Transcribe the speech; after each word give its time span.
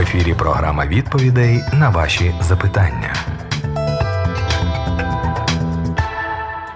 ефірі 0.00 0.34
програма 0.34 0.86
відповідей 0.86 1.60
на 1.72 1.90
ваші 1.90 2.34
запитання. 2.40 3.14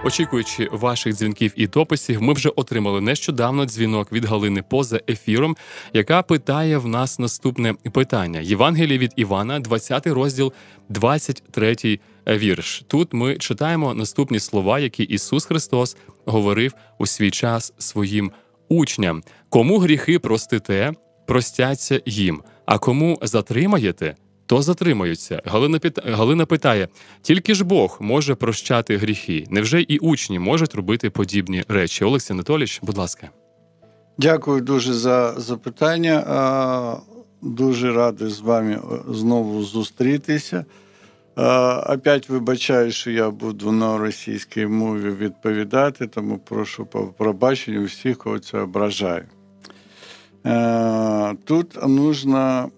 Очікуючи 0.03 0.69
ваших 0.71 1.13
дзвінків 1.13 1.53
і 1.55 1.67
дописів, 1.67 2.21
ми 2.21 2.33
вже 2.33 2.49
отримали 2.49 3.01
нещодавно 3.01 3.65
дзвінок 3.65 4.11
від 4.11 4.25
Галини 4.25 4.61
поза 4.69 4.99
ефіром, 5.09 5.55
яка 5.93 6.21
питає 6.21 6.77
в 6.77 6.87
нас 6.87 7.19
наступне 7.19 7.73
питання: 7.73 8.39
Євангеліє 8.39 8.97
від 8.97 9.13
Івана, 9.15 9.59
20 9.59 10.07
розділ, 10.07 10.53
23 10.89 11.99
вірш. 12.27 12.83
Тут 12.87 13.13
ми 13.13 13.35
читаємо 13.37 13.93
наступні 13.93 14.39
слова, 14.39 14.79
які 14.79 15.03
Ісус 15.03 15.45
Христос 15.45 15.97
говорив 16.25 16.73
у 16.99 17.05
свій 17.05 17.31
час 17.31 17.73
своїм 17.77 18.31
учням: 18.69 19.23
кому 19.49 19.79
гріхи 19.79 20.19
простите, 20.19 20.93
простяться 21.27 22.01
їм, 22.05 22.41
а 22.65 22.77
кому 22.77 23.19
затримаєте, 23.21 24.15
то 24.45 24.61
затримаються. 24.61 25.41
Галина. 25.45 25.79
Галина 26.05 26.45
питає: 26.45 26.87
тільки 27.21 27.55
ж 27.55 27.63
Бог 27.63 27.97
може 28.01 28.35
прощати 28.35 28.97
гріхи. 28.97 29.47
Невже 29.49 29.81
і 29.81 29.97
учні 29.97 30.39
можуть 30.39 30.75
робити 30.75 31.09
подібні 31.09 31.63
речі? 31.67 32.05
Олексій 32.05 32.33
Анатолійович, 32.33 32.79
будь 32.83 32.97
ласка. 32.97 33.29
Дякую 34.17 34.61
дуже 34.61 34.93
за 34.93 35.33
запитання. 35.37 37.01
Дуже 37.41 37.93
радий 37.93 38.29
з 38.29 38.39
вами 38.39 38.81
знову 39.09 39.63
зустрітися. 39.63 40.65
Опять 41.89 42.29
вибачаю, 42.29 42.91
що 42.91 43.11
я 43.11 43.29
буду 43.29 43.71
на 43.71 43.97
російській 43.97 44.65
мові 44.65 45.09
відповідати, 45.09 46.07
тому 46.07 46.37
прошу 46.37 46.85
пробачення 47.17 47.85
всіх, 47.85 48.17
кого 48.17 48.39
це 48.39 48.59
ображає. 48.59 49.25
Тут 51.45 51.75
нужно 51.81 52.71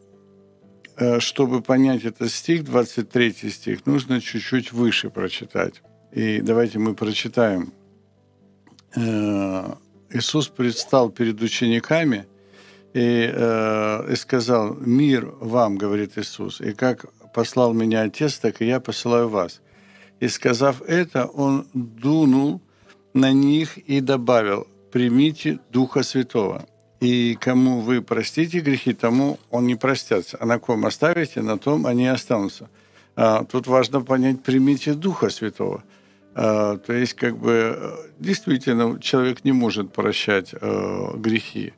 Э, 0.99 1.20
чтобы 1.20 1.62
понять 1.62 2.05
этот 2.05 2.31
стих, 2.31 2.63
23 2.63 3.52
стих, 3.52 3.85
нужно 3.85 4.20
чуть-чуть 4.20 4.71
выше 4.71 5.12
прочитать. 5.12 5.84
И 6.12 6.41
давайте 6.41 6.79
мы 6.79 6.95
прочитаем. 6.95 7.71
Э, 8.95 9.76
Иисус 10.10 10.48
предстал 10.48 11.12
перед 11.12 11.40
учениками 11.41 12.26
и, 12.95 13.32
э, 13.32 14.12
и 14.12 14.15
сказал, 14.15 14.73
«Мир 14.73 15.32
вам,— 15.40 15.77
говорит 15.77 16.18
Иисус,— 16.18 16.62
и 16.62 16.73
как 16.73 17.05
послал 17.32 17.73
меня 17.73 18.01
Отец, 18.01 18.40
так 18.40 18.62
и 18.62 18.65
я 18.65 18.79
посылаю 18.79 19.29
вас». 19.29 19.62
И 20.20 20.27
сказав 20.29 20.82
это, 20.82 21.26
Он 21.26 21.68
дунул 21.76 22.60
на 23.13 23.32
них 23.32 23.77
и 23.77 24.01
добавил, 24.01 24.65
«Примите 24.91 25.60
Духа 25.70 26.01
Святого». 26.01 26.65
И 26.99 27.37
кому 27.40 27.81
вы 27.81 28.01
простите 28.01 28.59
грехи, 28.59 28.93
тому 28.93 29.40
он 29.51 29.67
не 29.67 29.76
простятся. 29.76 30.37
А 30.40 30.45
на 30.45 30.57
ком 30.57 30.85
оставите, 30.85 31.41
на 31.41 31.57
том 31.57 31.85
они 31.85 32.07
останутся. 32.07 32.70
А, 33.15 33.43
тут 33.45 33.67
важно 33.67 34.01
понять, 34.01 34.43
примите 34.43 34.93
Духа 34.93 35.29
Святого. 35.29 35.84
А, 36.34 36.77
то 36.77 36.93
есть, 36.93 37.13
как 37.13 37.37
бы, 37.37 37.99
действительно, 38.20 38.99
человек 38.99 39.43
не 39.43 39.51
может 39.51 39.93
прощать 39.93 40.54
а, 40.54 41.15
грехи. 41.17 41.73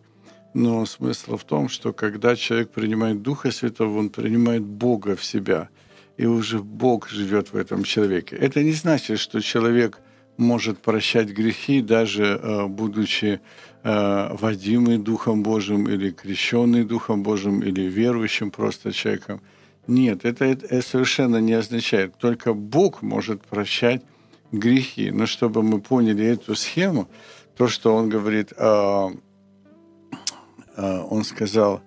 Но 0.54 0.86
смысл 0.86 1.38
в 1.38 1.44
том, 1.44 1.70
что 1.70 1.94
когда 1.94 2.36
человек 2.36 2.72
принимает 2.72 3.22
Духа 3.22 3.52
Святого, 3.52 4.00
он 4.00 4.10
принимает 4.10 4.64
Бога 4.64 5.16
в 5.16 5.24
себя. 5.24 5.70
И 6.18 6.26
уже 6.26 6.60
Бог 6.60 7.10
живет 7.10 7.52
в 7.52 7.58
этом 7.58 7.84
человеке. 7.84 8.36
Это 8.36 8.64
не 8.64 8.74
значит, 8.74 9.20
что 9.20 9.42
человек 9.42 10.00
может 10.38 10.80
прощать 10.80 11.30
грехи, 11.30 11.82
даже 11.82 12.66
будучи 12.68 13.40
Э, 13.82 14.36
водимый 14.36 14.98
Духом 14.98 15.42
Божьим 15.42 15.88
или 15.88 16.12
крещенный 16.12 16.84
Духом 16.84 17.24
Божьим 17.24 17.62
или 17.62 17.84
верующим 17.84 18.52
просто 18.52 18.92
человеком. 18.92 19.42
Нет, 19.88 20.26
это, 20.26 20.44
это 20.44 20.82
совершенно 20.82 21.38
не 21.38 21.54
означает. 21.54 22.14
Только 22.18 22.54
Бог 22.54 23.02
может 23.02 23.42
прощать 23.42 24.02
грехи. 24.52 25.12
Но 25.12 25.26
чтобы 25.26 25.64
мы 25.64 25.80
поняли 25.80 26.26
эту 26.26 26.56
схему, 26.56 27.08
то, 27.56 27.70
что 27.70 27.96
он 27.96 28.10
говорит, 28.10 28.52
э, 28.58 29.08
э, 30.76 31.00
он 31.10 31.24
сказал, 31.24 31.82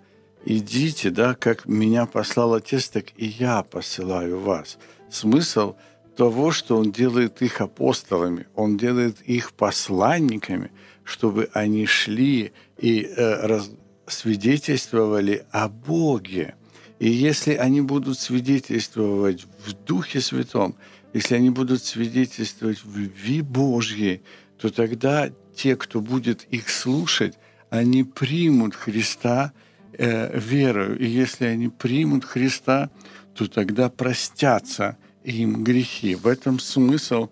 идите, 0.46 1.10
да, 1.10 1.34
как 1.34 1.66
меня 1.66 2.06
послал 2.06 2.54
Отец, 2.54 2.88
так 2.88 3.04
и 3.18 3.26
я 3.26 3.62
посылаю 3.62 4.40
вас. 4.40 4.78
Смысл 5.10 5.74
того, 6.16 6.52
что 6.52 6.78
он 6.78 6.90
делает 6.90 7.42
их 7.42 7.60
апостолами, 7.60 8.46
он 8.54 8.78
делает 8.78 9.20
их 9.20 9.52
посланниками– 9.52 10.70
чтобы 11.04 11.48
они 11.52 11.86
шли 11.86 12.52
и 12.78 13.06
э, 13.16 13.60
свидетельствовали 14.06 15.44
о 15.50 15.68
Боге. 15.68 16.54
И 16.98 17.08
если 17.10 17.54
они 17.54 17.80
будут 17.80 18.18
свидетельствовать 18.18 19.46
в 19.66 19.72
Духе 19.72 20.20
Святом, 20.20 20.76
если 21.12 21.34
они 21.34 21.50
будут 21.50 21.84
свидетельствовать 21.84 22.84
в 22.84 22.96
любви 22.96 23.42
Божьей, 23.42 24.22
то 24.58 24.70
тогда 24.70 25.30
те, 25.54 25.76
кто 25.76 26.00
будет 26.00 26.44
их 26.44 26.70
слушать, 26.70 27.34
они 27.70 28.04
примут 28.04 28.74
Христа 28.74 29.52
э, 29.92 30.38
верою. 30.38 30.98
И 30.98 31.06
если 31.06 31.46
они 31.46 31.68
примут 31.68 32.24
Христа, 32.24 32.90
то 33.34 33.48
тогда 33.48 33.88
простятся 33.88 34.96
им 35.24 35.64
грехи. 35.64 36.14
В 36.14 36.26
этом 36.26 36.58
смысл 36.58 37.28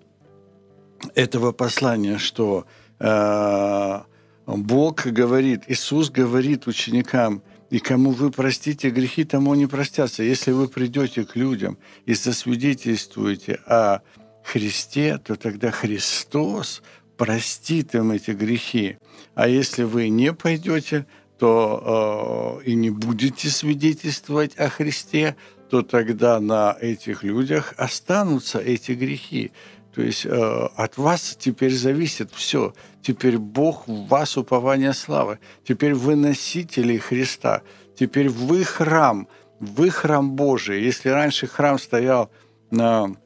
этого 1.14 1.52
послания, 1.52 2.18
что 2.18 2.66
Бог 3.00 5.06
говорит, 5.06 5.62
Иисус 5.68 6.10
говорит 6.10 6.66
ученикам, 6.66 7.42
и 7.70 7.78
кому 7.78 8.10
вы 8.10 8.30
простите 8.30 8.90
грехи, 8.90 9.24
тому 9.24 9.54
не 9.54 9.66
простятся. 9.66 10.22
Если 10.22 10.50
вы 10.50 10.68
придете 10.68 11.24
к 11.24 11.36
людям 11.36 11.78
и 12.04 12.14
засвидетельствуете 12.14 13.60
о 13.66 14.00
Христе, 14.42 15.18
то 15.18 15.36
тогда 15.36 15.70
Христос 15.70 16.82
простит 17.16 17.94
им 17.94 18.10
эти 18.10 18.32
грехи. 18.32 18.98
А 19.34 19.46
если 19.46 19.84
вы 19.84 20.08
не 20.08 20.32
пойдете, 20.32 21.06
то 21.38 22.60
э, 22.64 22.70
и 22.70 22.74
не 22.74 22.90
будете 22.90 23.48
свидетельствовать 23.48 24.58
о 24.58 24.68
Христе, 24.68 25.36
то 25.70 25.82
тогда 25.82 26.40
на 26.40 26.76
этих 26.80 27.22
людях 27.22 27.74
останутся 27.76 28.58
эти 28.58 28.92
грехи. 28.92 29.52
То 29.94 30.02
есть 30.02 30.24
э, 30.24 30.30
от 30.30 30.96
вас 30.98 31.36
теперь 31.38 31.74
зависит 31.74 32.30
все. 32.32 32.74
Теперь 33.02 33.38
Бог 33.38 33.88
в 33.88 34.06
вас 34.06 34.36
упование 34.36 34.92
славы. 34.92 35.38
Теперь 35.66 35.94
вы 35.94 36.14
носители 36.14 36.96
Христа. 36.96 37.62
Теперь 37.98 38.28
вы 38.28 38.64
храм, 38.64 39.26
вы 39.58 39.90
храм 39.90 40.30
Божий. 40.30 40.82
Если 40.82 41.08
раньше 41.08 41.46
храм 41.46 41.78
стоял 41.78 42.30
на, 42.70 43.16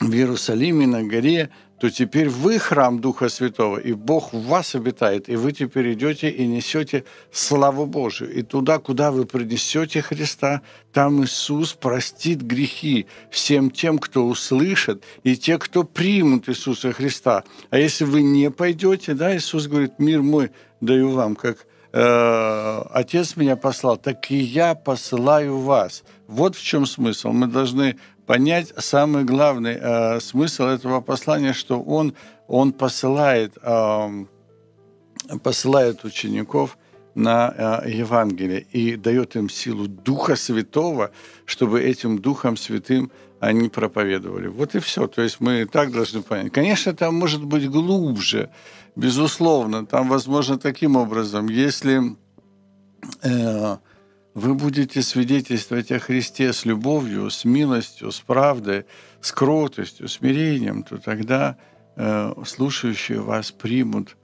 в 0.00 0.12
Иерусалиме 0.12 0.86
на 0.86 1.04
горе, 1.04 1.50
то 1.78 1.90
теперь 1.90 2.28
вы 2.28 2.58
храм 2.58 3.00
Духа 3.00 3.28
Святого, 3.28 3.78
и 3.78 3.92
Бог 3.92 4.32
в 4.32 4.46
вас 4.46 4.74
обитает, 4.74 5.28
и 5.28 5.36
вы 5.36 5.52
теперь 5.52 5.92
идете 5.92 6.30
и 6.30 6.46
несете 6.46 7.04
славу 7.32 7.86
Божию. 7.86 8.32
И 8.32 8.42
туда, 8.42 8.78
куда 8.78 9.10
вы 9.10 9.26
принесете 9.26 10.00
Христа, 10.00 10.62
там 10.92 11.24
Иисус 11.24 11.72
простит 11.72 12.42
грехи 12.42 13.06
всем 13.30 13.70
тем, 13.70 13.98
кто 13.98 14.26
услышит, 14.26 15.02
и 15.24 15.36
те, 15.36 15.58
кто 15.58 15.84
примут 15.84 16.48
Иисуса 16.48 16.92
Христа. 16.92 17.44
А 17.70 17.78
если 17.78 18.04
вы 18.04 18.22
не 18.22 18.50
пойдете, 18.50 19.14
да, 19.14 19.36
Иисус 19.36 19.66
говорит, 19.66 19.98
мир 19.98 20.22
мой 20.22 20.50
даю 20.80 21.10
вам, 21.10 21.34
как 21.34 21.66
Отец 21.96 23.36
меня 23.36 23.54
послал, 23.56 23.96
так 23.96 24.28
и 24.32 24.36
я 24.36 24.74
посылаю 24.74 25.58
вас. 25.58 26.02
Вот 26.26 26.56
в 26.56 26.62
чем 26.62 26.86
смысл. 26.86 27.28
Мы 27.30 27.46
должны 27.46 27.96
понять 28.26 28.72
самый 28.78 29.24
главный 29.24 29.78
э, 29.80 30.20
смысл 30.20 30.64
этого 30.64 31.00
послания, 31.00 31.52
что 31.52 31.80
он, 31.80 32.14
он 32.48 32.72
посылает, 32.72 33.56
э, 33.62 34.24
посылает 35.42 36.04
учеников 36.04 36.78
на 37.14 37.82
э, 37.84 37.90
Евангелие 37.90 38.66
и 38.72 38.96
дает 38.96 39.36
им 39.36 39.48
силу 39.48 39.86
Духа 39.86 40.36
Святого, 40.36 41.10
чтобы 41.44 41.82
этим 41.82 42.18
Духом 42.18 42.56
Святым 42.56 43.10
они 43.40 43.68
проповедовали. 43.68 44.48
Вот 44.48 44.74
и 44.74 44.78
все. 44.78 45.06
То 45.06 45.22
есть 45.22 45.40
мы 45.40 45.66
так 45.66 45.92
должны 45.92 46.22
понять. 46.22 46.52
Конечно, 46.52 46.94
там 46.94 47.14
может 47.14 47.44
быть 47.44 47.68
глубже, 47.68 48.50
безусловно. 48.96 49.86
Там, 49.86 50.08
возможно, 50.08 50.58
таким 50.58 50.96
образом, 50.96 51.48
если 51.48 52.16
э, 53.22 53.76
вы 54.34 54.54
будете 54.54 55.02
свидетельствовать 55.02 55.92
о 55.92 55.98
Христе 55.98 56.52
с 56.52 56.64
любовью, 56.64 57.30
с 57.30 57.44
милостью, 57.44 58.10
с 58.10 58.20
правдой, 58.20 58.86
с 59.20 59.30
кротостью, 59.30 60.08
смирением, 60.08 60.82
то 60.82 60.98
тогда 60.98 61.56
э, 61.96 62.32
слушающие 62.46 63.20
вас 63.20 63.52
примут, 63.52 64.16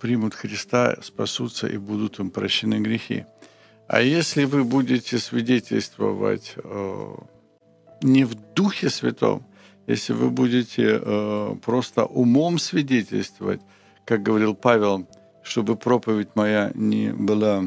примут 0.00 0.34
Христа, 0.34 0.96
спасутся 1.02 1.66
и 1.66 1.76
будут 1.76 2.18
им 2.18 2.30
прощены 2.30 2.80
грехи. 2.80 3.24
А 3.88 4.00
если 4.00 4.44
вы 4.44 4.64
будете 4.64 5.18
свидетельствовать 5.18 6.54
э, 6.56 7.14
не 8.02 8.24
в 8.24 8.34
Духе 8.54 8.90
Святом, 8.90 9.46
если 9.86 10.12
вы 10.12 10.30
будете 10.30 11.00
э, 11.00 11.54
просто 11.64 12.04
умом 12.04 12.58
свидетельствовать, 12.58 13.62
как 14.04 14.22
говорил 14.22 14.54
Павел, 14.54 15.08
чтобы 15.42 15.76
проповедь 15.76 16.28
моя 16.34 16.70
не 16.74 17.12
была 17.12 17.64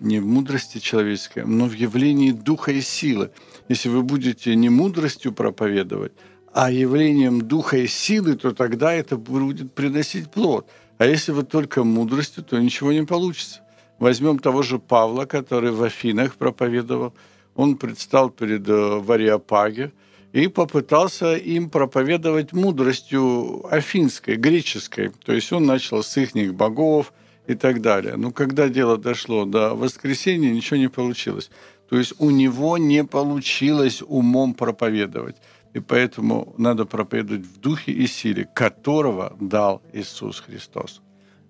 не 0.00 0.18
в 0.18 0.26
мудрости 0.26 0.78
человеческой, 0.78 1.44
но 1.44 1.66
в 1.66 1.72
явлении 1.72 2.32
духа 2.32 2.72
и 2.72 2.80
силы. 2.80 3.30
Если 3.68 3.88
вы 3.88 4.02
будете 4.02 4.56
не 4.56 4.70
мудростью 4.70 5.32
проповедовать, 5.32 6.12
а 6.52 6.70
явлением 6.70 7.42
духа 7.42 7.78
и 7.78 7.86
силы, 7.86 8.34
то 8.34 8.52
тогда 8.52 8.92
это 8.92 9.16
будет 9.16 9.72
приносить 9.72 10.30
плод. 10.30 10.68
А 10.98 11.06
если 11.06 11.32
вы 11.32 11.44
только 11.44 11.84
мудростью, 11.84 12.44
то 12.44 12.58
ничего 12.58 12.92
не 12.92 13.04
получится. 13.04 13.60
Возьмем 13.98 14.38
того 14.38 14.62
же 14.62 14.78
Павла, 14.78 15.26
который 15.26 15.70
в 15.70 15.82
Афинах 15.82 16.36
проповедовал. 16.36 17.14
Он 17.54 17.76
предстал 17.76 18.30
перед 18.30 18.68
э, 18.68 18.72
Вариапаге 18.72 19.92
и 20.32 20.48
попытался 20.48 21.34
им 21.36 21.68
проповедовать 21.70 22.52
мудростью 22.52 23.66
афинской, 23.70 24.36
греческой. 24.36 25.10
То 25.24 25.32
есть 25.32 25.52
он 25.52 25.66
начал 25.66 26.02
с 26.02 26.16
их 26.16 26.54
богов 26.54 27.12
и 27.46 27.54
так 27.54 27.80
далее. 27.80 28.16
Но 28.16 28.30
когда 28.30 28.68
дело 28.68 28.96
дошло 28.96 29.44
до 29.44 29.74
воскресения, 29.74 30.50
ничего 30.50 30.78
не 30.78 30.88
получилось. 30.88 31.50
То 31.88 31.98
есть 31.98 32.14
у 32.18 32.30
него 32.30 32.78
не 32.78 33.04
получилось 33.04 34.02
умом 34.06 34.54
проповедовать. 34.54 35.36
И 35.76 35.80
поэтому 35.80 36.54
надо 36.58 36.84
проповедовать 36.84 37.46
в 37.46 37.60
духе 37.60 37.92
и 37.92 38.06
силе, 38.06 38.48
которого 38.54 39.36
дал 39.40 39.80
Иисус 39.92 40.40
Христос. 40.40 41.00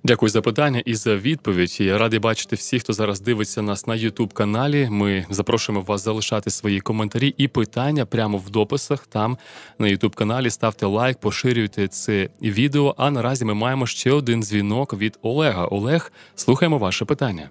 Дякую 0.05 0.31
за 0.31 0.43
питання 0.43 0.83
і 0.85 0.95
за 0.95 1.17
відповідь. 1.17 1.81
Я 1.81 1.99
радий 1.99 2.19
бачити 2.19 2.57
всіх, 2.57 2.83
хто 2.83 2.93
зараз 2.93 3.21
дивиться 3.21 3.63
нас 3.63 3.87
на 3.87 3.95
youtube 3.95 4.33
каналі. 4.33 4.89
Ми 4.91 5.25
запрошуємо 5.31 5.85
вас 5.87 6.05
залишати 6.05 6.51
свої 6.51 6.81
коментарі 6.81 7.35
і 7.37 7.49
питання 7.49 8.07
прямо 8.07 8.39
в 8.39 8.51
дописах. 8.51 9.07
Там 9.07 9.37
на 9.79 9.87
youtube 9.87 10.15
каналі 10.15 10.51
ставте 10.51 10.87
лайк, 10.87 11.21
поширюйте 11.21 11.89
це 11.89 12.29
відео. 12.43 12.95
А 12.99 13.11
наразі 13.11 13.45
ми 13.45 13.55
маємо 13.55 13.87
ще 13.87 14.13
один 14.13 14.43
дзвінок 14.43 14.95
від 14.95 15.19
Олега. 15.23 15.67
Олег, 15.67 16.13
слухаємо 16.35 16.79
ваше 16.79 17.05
питання. 17.05 17.51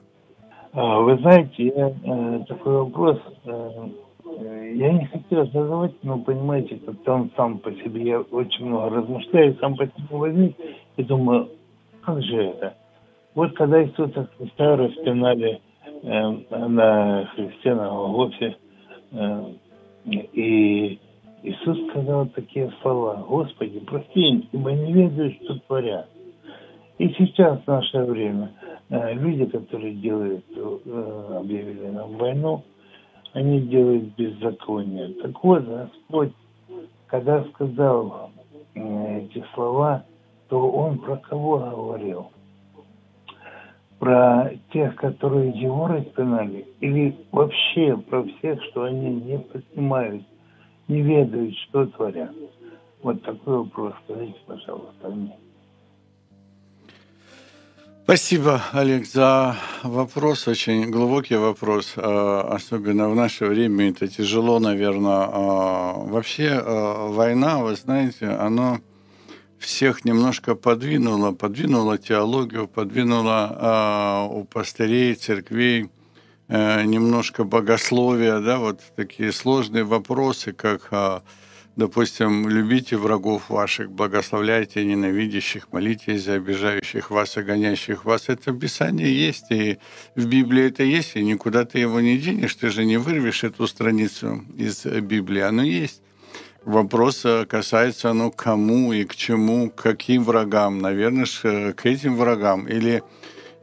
Ви 0.74 1.18
знаєте, 1.22 1.64
я 1.64 1.88
э, 1.88 2.48
такой 2.48 2.74
вопрос. 2.74 3.18
Я 4.40 4.94
не 4.94 5.06
хотел 5.06 5.46
задавать, 5.48 5.94
но 6.04 6.20
понимаете, 6.20 6.80
как 6.86 6.96
он 7.08 7.30
сам 7.36 7.58
по 7.58 7.72
себе, 7.74 8.04
я 8.04 8.22
очень 8.22 8.66
много 8.66 8.96
размышляю, 8.96 9.58
сам 9.60 9.76
по 9.76 9.86
себе 9.86 10.08
возник 10.12 10.56
и 10.96 11.04
думаю, 11.04 11.50
как 12.02 12.22
же 12.22 12.38
это? 12.38 12.76
Вот 13.36 13.54
когда 13.56 13.84
Иисуса 13.84 14.30
Христа 14.38 14.78
распинали 14.78 15.60
э, 16.04 16.30
на 16.68 17.30
Христе, 17.36 17.76
на 17.76 17.90
Голгофе, 17.90 18.56
э, 19.12 19.44
и 20.06 21.00
Иисус 21.44 21.90
сказал 21.90 22.28
такие 22.28 22.72
слова, 22.82 23.26
«Господи, 23.28 23.80
прости, 23.82 24.48
ибо 24.52 24.72
не 24.72 24.94
ведаю, 24.94 25.34
что 25.44 25.60
творят». 25.60 26.08
И 26.98 27.10
сейчас, 27.18 27.60
в 27.62 27.68
наше 27.68 28.04
время, 28.04 28.52
э, 28.90 29.14
люди, 29.14 29.46
которые 29.46 29.96
делают, 29.96 30.46
э, 30.56 31.38
объявили 31.40 31.88
нам 31.88 32.18
войну, 32.18 32.64
они 33.34 33.62
делают 33.62 34.16
беззаконие. 34.16 35.14
Так 35.22 35.44
вот, 35.44 35.64
Господь, 35.64 36.34
когда 37.08 37.44
сказал 37.46 38.32
э, 38.76 39.20
эти 39.22 39.44
слова, 39.54 40.06
то 40.50 40.70
он 40.70 41.00
про 41.00 41.18
кого 41.18 41.58
говорил? 41.60 42.32
Про 44.00 44.52
тех, 44.72 44.96
которые 44.96 45.52
его 45.52 45.88
распинали? 45.88 46.66
Или 46.80 47.16
вообще 47.32 47.98
про 47.98 48.24
всех, 48.24 48.64
что 48.66 48.84
они 48.84 49.10
не 49.10 49.40
понимают, 49.40 50.24
не 50.88 51.02
ведают, 51.02 51.56
что 51.68 51.86
творят? 51.88 52.32
Вот 53.04 53.22
такой 53.24 53.60
вопрос. 53.60 53.94
Скажите, 54.06 54.40
пожалуйста, 54.46 55.10
мне. 55.10 55.36
Спасибо, 58.10 58.64
Олег, 58.72 59.06
за 59.06 59.56
вопрос, 59.84 60.48
очень 60.48 60.90
глубокий 60.90 61.36
вопрос. 61.36 61.94
А, 61.96 62.42
особенно 62.56 63.08
в 63.08 63.16
наше 63.16 63.46
время 63.46 63.92
это 63.92 64.08
тяжело, 64.08 64.58
наверное. 64.58 65.30
А, 65.32 65.94
вообще 65.94 66.60
а, 66.60 67.08
война, 67.08 67.60
вы 67.60 67.76
знаете, 67.76 68.26
она 68.26 68.82
всех 69.60 70.06
немножко 70.06 70.56
подвинула, 70.56 71.34
подвинула 71.34 72.00
теологию, 72.00 72.68
подвинула 72.68 74.28
у 74.32 74.44
пастырей, 74.44 75.14
церквей 75.14 75.92
э, 76.48 76.84
немножко 76.86 77.44
богословия, 77.44 78.40
да, 78.40 78.58
вот 78.58 78.80
такие 78.96 79.32
сложные 79.32 79.84
вопросы, 79.84 80.52
как 80.52 80.90
Допустим, 81.80 82.50
любите 82.50 82.98
врагов 82.98 83.50
ваших, 83.50 83.90
благословляйте 83.90 84.84
ненавидящих, 84.84 85.72
молитесь 85.72 86.26
за 86.26 86.34
обижающих 86.34 87.10
вас 87.10 87.38
и 87.38 87.42
гонящих 87.42 88.04
вас. 88.04 88.28
Это 88.28 88.52
в 88.52 88.60
есть, 88.62 89.46
и 89.50 89.78
в 90.14 90.26
Библии 90.26 90.66
это 90.66 90.84
есть, 90.84 91.16
и 91.16 91.24
никуда 91.24 91.64
ты 91.64 91.80
его 91.80 92.02
не 92.02 92.18
денешь, 92.18 92.54
ты 92.56 92.70
же 92.70 92.84
не 92.84 92.98
вырвешь 92.98 93.46
эту 93.46 93.66
страницу 93.66 94.44
из 94.58 94.86
Библии, 94.86 95.40
оно 95.40 95.64
есть. 95.64 96.02
Вопрос 96.66 97.26
касается, 97.48 98.12
ну, 98.12 98.30
кому 98.30 98.92
и 98.92 99.06
к 99.06 99.16
чему, 99.16 99.70
к 99.70 99.76
каким 99.76 100.26
врагам. 100.26 100.80
Наверное, 100.80 101.26
к 101.74 101.86
этим 101.86 102.18
врагам. 102.18 102.68
Или 102.68 103.04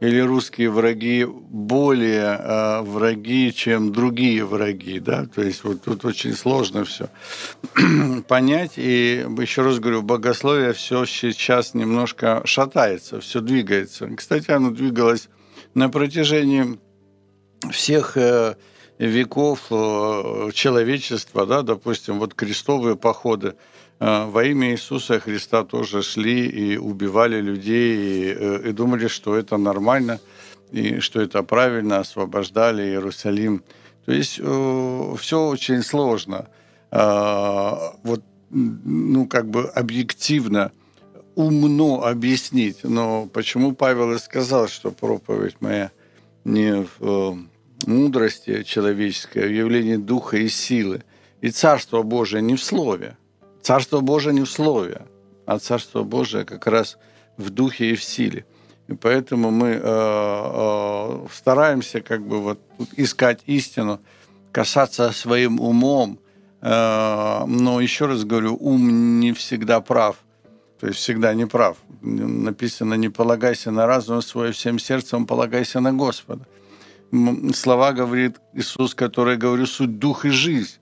или 0.00 0.20
русские 0.20 0.70
враги 0.70 1.25
более 1.26 2.38
э, 2.38 2.81
враги, 2.82 3.52
чем 3.54 3.93
другие 3.93 4.44
враги, 4.44 5.00
да, 5.00 5.26
то 5.26 5.43
есть 5.43 5.64
вот 5.64 5.82
тут 5.82 6.04
очень 6.04 6.34
сложно 6.34 6.84
все 6.84 7.08
понять, 8.28 8.72
и 8.76 9.26
еще 9.38 9.62
раз 9.62 9.78
говорю, 9.78 10.02
богословие 10.02 10.75
все 10.75 11.06
сейчас 11.06 11.72
немножко 11.72 12.43
шатается, 12.44 13.20
все 13.20 13.40
двигается. 13.40 14.08
Кстати, 14.14 14.50
оно 14.50 14.70
двигалось 14.70 15.28
на 15.75 15.88
протяжении 15.88 16.78
всех 17.70 18.16
э, 18.16 18.56
веков 18.99 19.66
э, 19.70 20.50
человечества, 20.52 21.46
да, 21.46 21.62
допустим, 21.62 22.19
вот 22.19 22.34
крестовые 22.34 22.96
походы, 22.96 23.54
во 23.98 24.44
имя 24.44 24.72
Иисуса 24.72 25.20
Христа 25.20 25.64
тоже 25.64 26.02
шли 26.02 26.46
и 26.46 26.76
убивали 26.76 27.40
людей, 27.40 27.96
и, 27.96 28.37
э, 28.38 28.69
и 28.69 28.72
думали, 28.72 29.08
что 29.08 29.34
это 29.34 29.56
нормально, 29.56 30.20
и 30.70 31.00
что 31.00 31.20
это 31.20 31.43
правильно, 31.43 32.00
освобождали 32.00 32.82
Иерусалим. 32.82 33.62
То 34.04 34.12
есть 34.12 34.38
э, 34.38 35.14
все 35.19 35.46
очень 35.48 35.82
сложно. 35.82 36.48
Э, 36.90 37.72
вот, 38.02 38.22
ну, 38.50 39.26
как 39.26 39.48
бы 39.48 39.64
объективно, 39.69 40.72
умно 41.34 42.04
объяснить. 42.04 42.84
Но 42.84 43.26
почему 43.26 43.72
Павел 43.72 44.12
и 44.12 44.19
сказал, 44.19 44.69
что 44.69 44.90
проповедь 44.90 45.56
моя 45.60 45.90
не 46.44 46.82
в 46.82 46.90
э, 47.00 47.34
мудрости 47.87 48.62
человеческой, 48.62 49.44
а 49.44 49.46
в 49.46 49.52
явлении 49.52 49.96
духа 49.96 50.37
и 50.37 50.49
силы. 50.49 51.02
И 51.40 51.50
Царство 51.50 52.02
Божие 52.02 52.42
не 52.42 52.56
в 52.56 52.62
слове, 52.62 53.16
Царство 53.66 54.00
Божие 54.00 54.32
не 54.32 54.44
в 54.44 55.00
а 55.44 55.58
Царство 55.58 56.04
Божие 56.04 56.44
как 56.44 56.68
раз 56.68 56.99
в 57.37 57.50
духе 57.50 57.90
и 57.90 57.96
в 57.96 58.04
силе. 58.04 58.44
И 58.87 58.94
поэтому 58.94 59.50
мы 59.50 59.70
э, 59.70 59.80
э, 59.82 61.26
стараемся 61.32 62.00
как 62.00 62.20
бы 62.20 62.42
вот 62.42 62.61
искать 62.96 63.40
истину, 63.46 63.99
касаться 64.52 65.11
своим 65.11 65.61
умом. 65.61 66.20
Э, 66.62 67.44
но 67.49 67.80
еще 67.80 68.06
раз 68.06 68.25
говорю, 68.25 68.56
ум 68.61 69.18
не 69.18 69.32
всегда 69.32 69.80
прав. 69.80 70.14
То 70.78 70.87
есть 70.87 71.00
всегда 71.00 71.35
не 71.35 71.46
прав. 71.46 71.76
Написано, 72.02 72.94
не 72.94 73.08
полагайся 73.08 73.73
на 73.73 73.87
разум 73.88 74.23
свой, 74.23 74.52
всем 74.52 74.78
сердцем 74.78 75.26
полагайся 75.26 75.80
на 75.80 75.92
Господа. 75.92 76.46
Слова 77.52 77.92
говорит 77.92 78.37
Иисус, 78.54 78.94
которые 78.94 79.37
говорю, 79.37 79.66
суть 79.66 79.99
дух 79.99 80.25
и 80.25 80.30
жизнь 80.30 80.78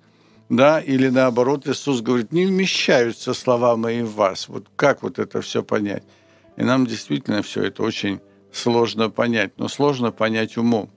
да, 0.49 0.81
или 0.81 1.09
наоборот, 1.09 1.67
Иисус 1.67 2.01
говорит, 2.01 2.33
не 2.33 2.47
вмещаются 2.47 3.35
слова 3.35 3.77
мои 3.77 4.03
в 4.03 4.15
вас. 4.15 4.49
Вот 4.49 4.67
как 4.77 5.03
вот 5.03 5.19
это 5.19 5.41
все 5.41 5.63
понять? 5.63 6.05
И 6.57 6.63
нам 6.63 6.87
действительно 6.87 7.43
все 7.43 7.65
это 7.65 7.83
очень 7.83 8.21
сложно 8.53 9.11
понять, 9.11 9.53
но 9.59 9.69
сложно 9.69 10.13
понять 10.13 10.57
умом. 10.57 10.91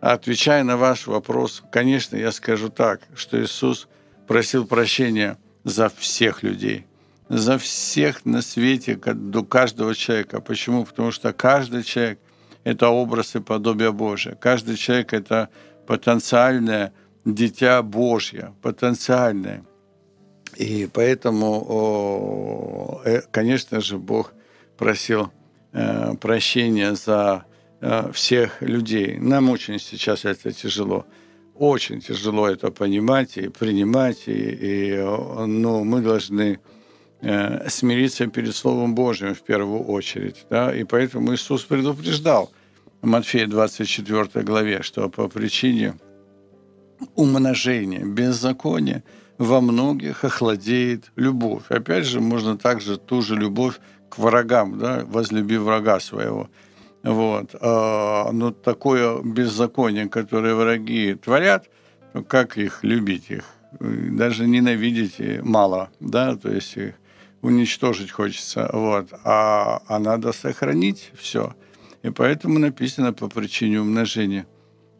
А 0.00 0.12
отвечая 0.12 0.62
на 0.62 0.76
ваш 0.76 1.06
вопрос, 1.06 1.62
конечно, 1.72 2.16
я 2.16 2.30
скажу 2.30 2.68
так, 2.68 3.00
что 3.14 3.42
Иисус 3.42 3.88
просил 4.26 4.66
прощения 4.66 5.38
за 5.64 5.88
всех 5.88 6.42
людей, 6.42 6.86
за 7.28 7.58
всех 7.58 8.24
на 8.24 8.42
свете, 8.42 8.94
до 8.94 9.44
каждого 9.44 9.94
человека. 9.94 10.40
Почему? 10.40 10.84
Потому 10.84 11.10
что 11.10 11.32
каждый 11.32 11.82
человек– 11.82 12.20
это 12.64 12.88
образ 12.88 13.34
и 13.34 13.40
подобие 13.40 13.92
Божие. 13.92 14.36
Каждый 14.36 14.76
человек– 14.76 15.12
это 15.12 15.48
потенциальное 15.86 16.92
дитя 17.34 17.82
Божье, 17.82 18.54
потенциальное. 18.62 19.64
И 20.56 20.88
поэтому, 20.92 21.52
э, 23.04 23.20
конечно 23.30 23.80
же, 23.80 23.98
Бог 23.98 24.32
просил 24.76 25.30
э, 25.72 26.14
прощения 26.20 26.94
за 26.94 27.44
э, 27.80 28.10
всех 28.12 28.62
людей. 28.62 29.18
Нам 29.18 29.50
очень 29.50 29.78
сейчас 29.78 30.24
это 30.24 30.52
тяжело. 30.52 31.06
Очень 31.54 32.00
тяжело 32.00 32.48
это 32.48 32.70
понимать 32.70 33.36
и 33.36 33.48
принимать. 33.48 34.26
И, 34.26 34.32
и, 34.32 34.96
но 35.46 35.84
мы 35.84 36.00
должны 36.00 36.58
смириться 37.20 38.28
перед 38.28 38.54
Словом 38.54 38.94
Божьим 38.94 39.34
в 39.34 39.42
первую 39.42 39.82
очередь. 39.82 40.46
Да? 40.50 40.72
И 40.72 40.84
поэтому 40.84 41.34
Иисус 41.34 41.64
предупреждал 41.64 42.52
Матфея 43.02 43.48
24 43.48 44.44
главе, 44.44 44.82
что 44.82 45.08
по 45.08 45.26
причине 45.28 45.96
умножения 47.14 48.04
беззакония 48.04 49.02
во 49.38 49.60
многих 49.60 50.24
охладеет 50.24 51.12
любовь. 51.16 51.64
Опять 51.68 52.06
же, 52.06 52.20
можно 52.20 52.56
также 52.56 52.96
ту 52.96 53.22
же 53.22 53.36
любовь 53.36 53.78
к 54.08 54.18
врагам, 54.18 54.78
да, 54.78 55.04
возлюби 55.06 55.56
врага 55.56 56.00
своего. 56.00 56.48
Вот. 57.02 57.54
А, 57.60 58.30
но 58.32 58.50
такое 58.50 59.22
беззаконие, 59.22 60.08
которое 60.08 60.54
враги 60.54 61.14
творят, 61.14 61.66
как 62.26 62.58
их 62.58 62.82
любить 62.82 63.30
их? 63.30 63.44
Даже 63.80 64.46
ненавидеть 64.46 65.42
мало, 65.42 65.90
да, 66.00 66.36
то 66.36 66.50
есть 66.50 66.76
их 66.76 66.94
уничтожить 67.42 68.10
хочется, 68.10 68.68
вот. 68.72 69.12
А, 69.24 69.82
а 69.86 69.98
надо 69.98 70.32
сохранить 70.32 71.12
все. 71.14 71.54
И 72.02 72.10
поэтому 72.10 72.58
написано 72.58 73.12
по 73.12 73.28
причине 73.28 73.80
умножения 73.80 74.46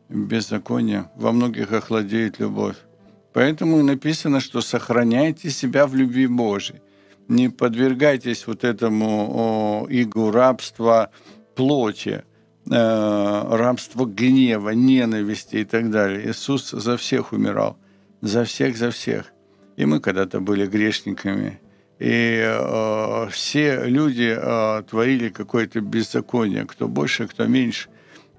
беззакония 0.08 1.10
во 1.16 1.32
многих 1.32 1.72
охладеет 1.72 2.38
любовь. 2.38 2.76
Поэтому 3.32 3.82
написано, 3.82 4.40
что 4.40 4.60
сохраняйте 4.60 5.50
себя 5.50 5.86
в 5.86 5.94
любви 5.94 6.26
Божией. 6.26 6.80
Не 7.28 7.50
подвергайтесь 7.50 8.46
вот 8.46 8.64
этому 8.64 9.30
о, 9.30 9.86
игу 9.90 10.30
рабства 10.30 11.10
плоти, 11.54 12.24
э, 12.70 13.56
рабства 13.56 14.06
гнева, 14.06 14.70
ненависти 14.70 15.56
и 15.56 15.64
так 15.64 15.90
далее. 15.90 16.30
Иисус 16.30 16.70
за 16.70 16.96
всех 16.96 17.32
умирал. 17.32 17.76
За 18.22 18.44
всех, 18.44 18.76
за 18.76 18.90
всех. 18.90 19.32
И 19.76 19.84
мы 19.84 20.00
когда-то 20.00 20.40
были 20.40 20.66
грешниками. 20.66 21.60
И 21.98 22.40
э, 22.42 23.28
все 23.30 23.84
люди 23.84 24.34
э, 24.36 24.82
творили 24.88 25.28
какое-то 25.28 25.80
беззаконие, 25.80 26.64
кто 26.64 26.88
больше, 26.88 27.28
кто 27.28 27.46
меньше. 27.46 27.90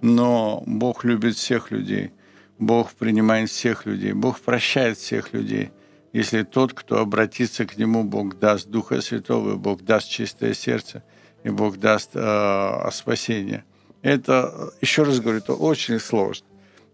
Но 0.01 0.63
Бог 0.65 1.03
любит 1.03 1.35
всех 1.35 1.71
людей. 1.71 2.11
Бог 2.57 2.93
принимает 2.93 3.49
всех 3.49 3.85
людей. 3.85 4.13
Бог 4.13 4.39
прощает 4.39 4.97
всех 4.97 5.33
людей. 5.33 5.71
Если 6.11 6.43
тот, 6.43 6.73
кто 6.73 6.99
обратится 6.99 7.65
к 7.65 7.77
Нему, 7.77 8.03
Бог 8.03 8.39
даст 8.39 8.67
Духа 8.67 9.01
Святого, 9.01 9.55
Бог 9.55 9.83
даст 9.83 10.09
чистое 10.09 10.53
сердце, 10.53 11.03
и 11.43 11.49
Бог 11.49 11.77
даст 11.77 12.11
э, 12.15 12.89
спасение. 12.91 13.63
Это, 14.01 14.71
еще 14.81 15.03
раз 15.03 15.19
говорю, 15.19 15.39
это 15.39 15.53
очень 15.53 15.99
сложно. 15.99 16.47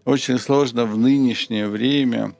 Очень 0.04 0.38
сложно 0.38 0.84
в 0.84 0.98
нынешнее 0.98 1.68
время 1.68 2.34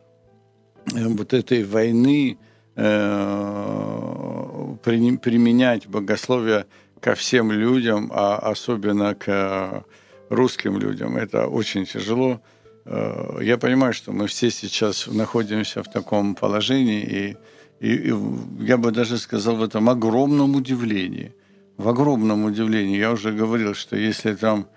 э, 0.94 1.06
вот 1.06 1.32
этой 1.32 1.64
войны 1.64 2.38
э, 2.76 4.76
применять 4.82 5.86
богословие 5.86 6.66
ко 7.00 7.14
всем 7.14 7.50
людям, 7.50 8.12
а 8.14 8.36
особенно 8.36 9.14
к 9.14 9.84
русским 10.28 10.78
людям. 10.78 11.16
Это 11.16 11.46
очень 11.46 11.86
тяжело. 11.86 12.40
Э, 12.84 13.38
я 13.42 13.58
понимаю, 13.58 13.92
что 13.92 14.12
мы 14.12 14.26
все 14.26 14.50
сейчас 14.50 15.06
находимся 15.06 15.82
в 15.82 15.90
таком 15.90 16.34
положении, 16.34 17.02
и, 17.02 17.36
и, 17.80 18.10
и 18.10 18.14
я 18.60 18.76
бы 18.76 18.90
даже 18.90 19.18
сказал 19.18 19.56
в 19.56 19.62
этом 19.62 19.88
огромном 19.88 20.56
удивлении. 20.56 21.34
В 21.76 21.88
огромном 21.88 22.44
удивлении. 22.44 22.98
Я 22.98 23.12
уже 23.12 23.32
говорил, 23.32 23.74
что 23.74 23.96
если 23.96 24.34
там 24.34 24.68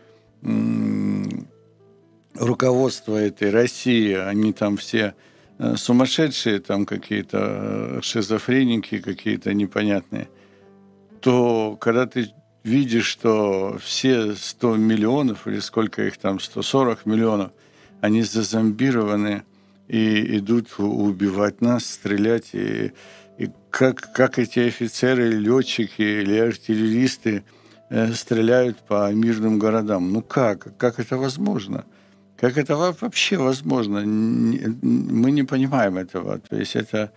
руководство 2.36 3.16
этой 3.16 3.52
России, 3.52 4.14
они 4.14 4.54
там 4.54 4.78
все 4.78 5.14
э, 5.58 5.76
сумасшедшие, 5.76 6.60
там 6.60 6.86
какие-то 6.86 7.38
э, 7.42 8.00
шизофреники, 8.02 9.00
какие-то 9.00 9.54
непонятные, 9.54 10.30
то 11.22 11.78
когда 11.80 12.06
ты 12.06 12.30
видишь, 12.64 13.06
что 13.06 13.78
все 13.84 14.36
100 14.36 14.76
миллионов, 14.76 15.48
или 15.48 15.60
сколько 15.60 16.06
их 16.06 16.18
там, 16.18 16.40
140 16.40 17.06
миллионов, 17.06 17.52
они 18.02 18.24
зазомбированы 18.24 19.44
и 19.88 20.38
идут 20.38 20.68
убивать 20.78 21.62
нас, 21.62 21.86
стрелять. 21.86 22.50
И, 22.54 22.94
и 23.38 23.50
как, 23.70 24.14
как 24.14 24.40
эти 24.40 24.60
офицеры, 24.60 25.32
летчики 25.32 26.02
или 26.02 26.38
артиллеристы 26.38 27.44
э, 27.90 28.14
стреляют 28.14 28.78
по 28.80 29.12
мирным 29.12 29.60
городам. 29.60 30.14
Ну 30.14 30.22
как? 30.22 30.78
Как 30.78 31.00
это 31.00 31.18
возможно? 31.18 31.86
Как 32.38 32.58
это 32.58 32.76
вообще 32.78 33.38
возможно? 33.38 34.02
Мы 34.02 35.32
не 35.32 35.44
понимаем 35.44 35.98
этого. 35.98 36.40
То 36.40 36.56
есть 36.56 36.76
это, 36.76 37.12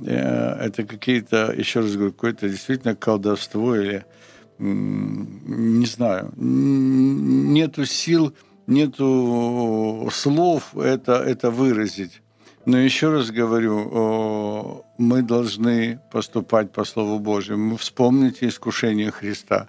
э, 0.00 0.66
это 0.66 0.84
какие-то, 0.84 1.52
еще 1.54 1.80
раз 1.80 1.94
говорю, 1.94 2.12
какое-то 2.12 2.48
действительно 2.48 2.94
колдовство 2.94 3.76
или 3.76 4.06
не 4.58 5.86
знаю, 5.86 6.32
нету 6.36 7.84
сил, 7.84 8.34
нету 8.66 10.08
слов 10.12 10.76
это, 10.76 11.12
это 11.14 11.50
выразить. 11.50 12.22
Но 12.64 12.78
еще 12.78 13.10
раз 13.10 13.30
говорю, 13.30 14.84
мы 14.98 15.22
должны 15.22 16.00
поступать 16.10 16.72
по 16.72 16.84
Слову 16.84 17.20
Божьему. 17.20 17.76
Вспомните 17.76 18.48
искушение 18.48 19.12
Христа. 19.12 19.68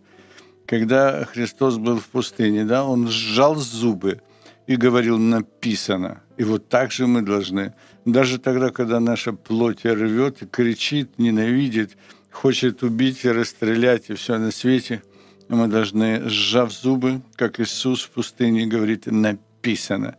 Когда 0.66 1.26
Христос 1.26 1.78
был 1.78 2.00
в 2.00 2.08
пустыне, 2.08 2.66
да, 2.66 2.86
Он 2.86 3.08
сжал 3.08 3.56
зубы 3.56 4.22
и 4.66 4.76
говорил 4.76 5.18
«написано». 5.18 6.22
И 6.38 6.44
вот 6.44 6.70
так 6.70 6.92
же 6.92 7.08
мы 7.08 7.22
должны. 7.22 7.74
Даже 8.06 8.38
тогда, 8.38 8.70
когда 8.70 9.00
наша 9.00 9.32
плоть 9.32 9.86
рвет 9.86 10.42
и 10.42 10.46
кричит, 10.46 11.20
ненавидит– 11.20 11.98
хочет 12.32 12.84
убить 12.84 13.26
и 13.26 13.32
расстрелять 13.32 14.10
и 14.10 14.14
все 14.14 14.38
на 14.38 14.52
свете, 14.52 15.02
мы 15.50 15.68
должны, 15.68 16.30
сжав 16.30 16.72
зубы, 16.72 17.22
как 17.36 17.60
Иисус 17.60 18.04
в 18.04 18.10
пустыне 18.12 18.66
говорит, 18.66 19.06
написано. 19.06 20.16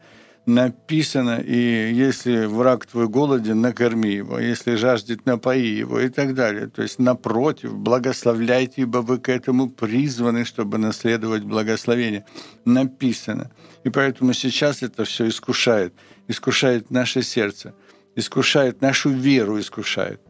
Написано, 0.46 1.42
и 1.44 1.92
если 1.92 2.46
враг 2.46 2.86
твой 2.86 3.06
голоден, 3.06 3.60
накорми 3.60 4.10
его, 4.10 4.38
если 4.38 4.76
жаждет, 4.76 5.26
напои 5.26 5.66
его 5.66 6.00
и 6.00 6.08
так 6.08 6.34
далее. 6.34 6.68
То 6.68 6.80
есть, 6.80 6.98
напротив, 6.98 7.74
благословляйте, 7.74 8.82
ибо 8.82 8.98
вы 8.98 9.18
к 9.18 9.28
этому 9.28 9.68
призваны, 9.68 10.46
чтобы 10.46 10.78
наследовать 10.78 11.44
благословение. 11.44 12.24
Написано. 12.64 13.50
И 13.84 13.90
поэтому 13.90 14.32
сейчас 14.32 14.82
это 14.82 15.04
все 15.04 15.28
искушает. 15.28 15.92
Искушает 16.28 16.90
наше 16.90 17.22
сердце, 17.22 17.74
искушает 18.16 18.80
нашу 18.80 19.10
веру, 19.10 19.60
искушает 19.60 20.22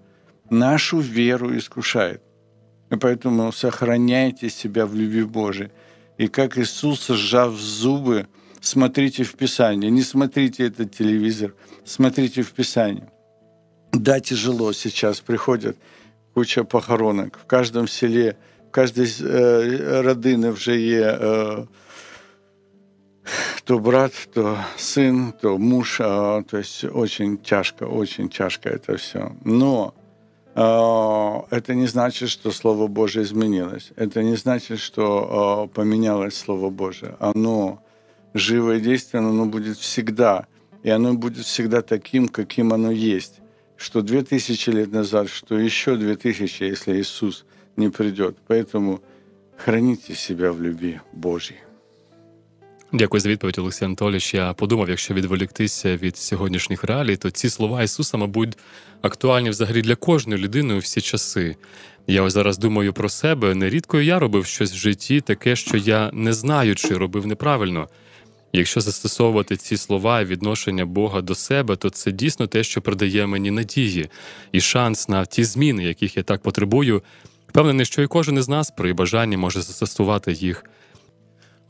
нашу 0.50 1.00
веру 1.00 1.56
искушает. 1.56 2.22
И 2.90 2.96
поэтому 2.96 3.52
сохраняйте 3.52 4.48
себя 4.50 4.86
в 4.86 4.94
любви 4.94 5.24
Божией. 5.24 5.70
И 6.16 6.28
как 6.28 6.58
Иисус, 6.58 7.06
сжав 7.06 7.54
зубы, 7.54 8.26
смотрите 8.60 9.24
в 9.24 9.34
Писание. 9.34 9.90
Не 9.90 10.02
смотрите 10.02 10.66
этот 10.66 10.94
телевизор, 10.96 11.54
смотрите 11.84 12.42
в 12.42 12.52
Писание. 12.52 13.08
Да, 13.92 14.20
тяжело 14.20 14.72
сейчас 14.72 15.20
приходят 15.20 15.76
куча 16.34 16.64
похоронок. 16.64 17.38
В 17.38 17.46
каждом 17.46 17.88
селе, 17.88 18.36
в 18.68 18.70
каждой 18.70 19.06
э, 19.20 20.02
родине 20.02 20.50
вже 20.50 20.80
є 20.80 21.18
э, 21.20 21.66
то 23.64 23.78
брат, 23.78 24.12
то 24.32 24.58
сын, 24.76 25.32
то 25.40 25.58
муж. 25.58 26.00
Э, 26.00 26.42
то 26.50 26.58
есть 26.58 26.84
очень 26.84 27.38
тяжко, 27.38 27.84
очень 27.84 28.28
тяжко 28.28 28.68
это 28.68 28.96
все. 28.96 29.32
Но 29.44 29.94
это 30.60 31.74
не 31.74 31.86
значит, 31.86 32.30
что 32.30 32.50
Слово 32.50 32.88
Божие 32.88 33.24
изменилось. 33.24 33.92
Это 33.96 34.22
не 34.22 34.36
значит, 34.36 34.80
что 34.80 35.04
а, 35.04 35.66
поменялось 35.68 36.36
Слово 36.36 36.70
Божие. 36.70 37.16
Оно 37.20 37.80
живо 38.34 38.76
и 38.76 38.80
действенно, 38.80 39.28
оно 39.28 39.46
будет 39.46 39.76
всегда. 39.76 40.46
И 40.82 40.90
оно 40.90 41.14
будет 41.14 41.44
всегда 41.44 41.82
таким, 41.82 42.28
каким 42.28 42.72
оно 42.72 42.90
есть. 42.90 43.40
Что 43.76 44.02
две 44.02 44.22
тысячи 44.22 44.70
лет 44.70 44.90
назад, 44.90 45.28
что 45.28 45.56
еще 45.56 45.96
две 45.96 46.16
тысячи, 46.16 46.64
если 46.64 47.00
Иисус 47.00 47.44
не 47.76 47.88
придет. 47.90 48.36
Поэтому 48.48 49.00
храните 49.56 50.14
себя 50.14 50.52
в 50.52 50.60
любви 50.60 51.00
Божьей. 51.12 51.58
Дякую 52.92 53.20
за 53.20 53.28
відповідь, 53.28 53.58
Олексій 53.58 53.84
Анатолійович. 53.84 54.34
Я 54.34 54.52
подумав, 54.52 54.88
якщо 54.88 55.14
відволіктися 55.14 55.96
від 55.96 56.16
сьогоднішніх 56.16 56.84
реалій, 56.84 57.16
то 57.16 57.30
ці 57.30 57.50
слова 57.50 57.82
Ісуса, 57.82 58.16
мабуть, 58.16 58.58
актуальні 59.02 59.50
взагалі 59.50 59.82
для 59.82 59.94
кожної 59.94 60.42
людини 60.42 60.74
у 60.74 60.78
всі 60.78 61.00
часи. 61.00 61.56
Я 62.06 62.22
ось 62.22 62.32
зараз 62.32 62.58
думаю 62.58 62.92
про 62.92 63.08
себе. 63.08 63.54
Нерідко 63.54 64.00
я 64.00 64.18
робив 64.18 64.46
щось 64.46 64.72
в 64.72 64.76
житті, 64.76 65.20
таке, 65.20 65.56
що 65.56 65.76
я 65.76 66.10
не 66.12 66.32
знаю, 66.32 66.74
чи 66.74 66.96
робив 66.96 67.26
неправильно. 67.26 67.88
Якщо 68.52 68.80
застосовувати 68.80 69.56
ці 69.56 69.76
слова 69.76 70.20
і 70.20 70.24
відношення 70.24 70.84
Бога 70.86 71.20
до 71.20 71.34
себе, 71.34 71.76
то 71.76 71.90
це 71.90 72.12
дійсно 72.12 72.46
те, 72.46 72.62
що 72.62 72.80
придає 72.80 73.26
мені 73.26 73.50
надії 73.50 74.08
і 74.52 74.60
шанс 74.60 75.08
на 75.08 75.24
ті 75.24 75.44
зміни, 75.44 75.84
яких 75.84 76.16
я 76.16 76.22
так 76.22 76.42
потребую. 76.42 77.02
Впевнений, 77.48 77.86
що 77.86 78.02
і 78.02 78.06
кожен 78.06 78.38
із 78.38 78.48
нас 78.48 78.70
при 78.70 78.92
бажанні 78.92 79.36
може 79.36 79.62
застосувати 79.62 80.32
їх. 80.32 80.64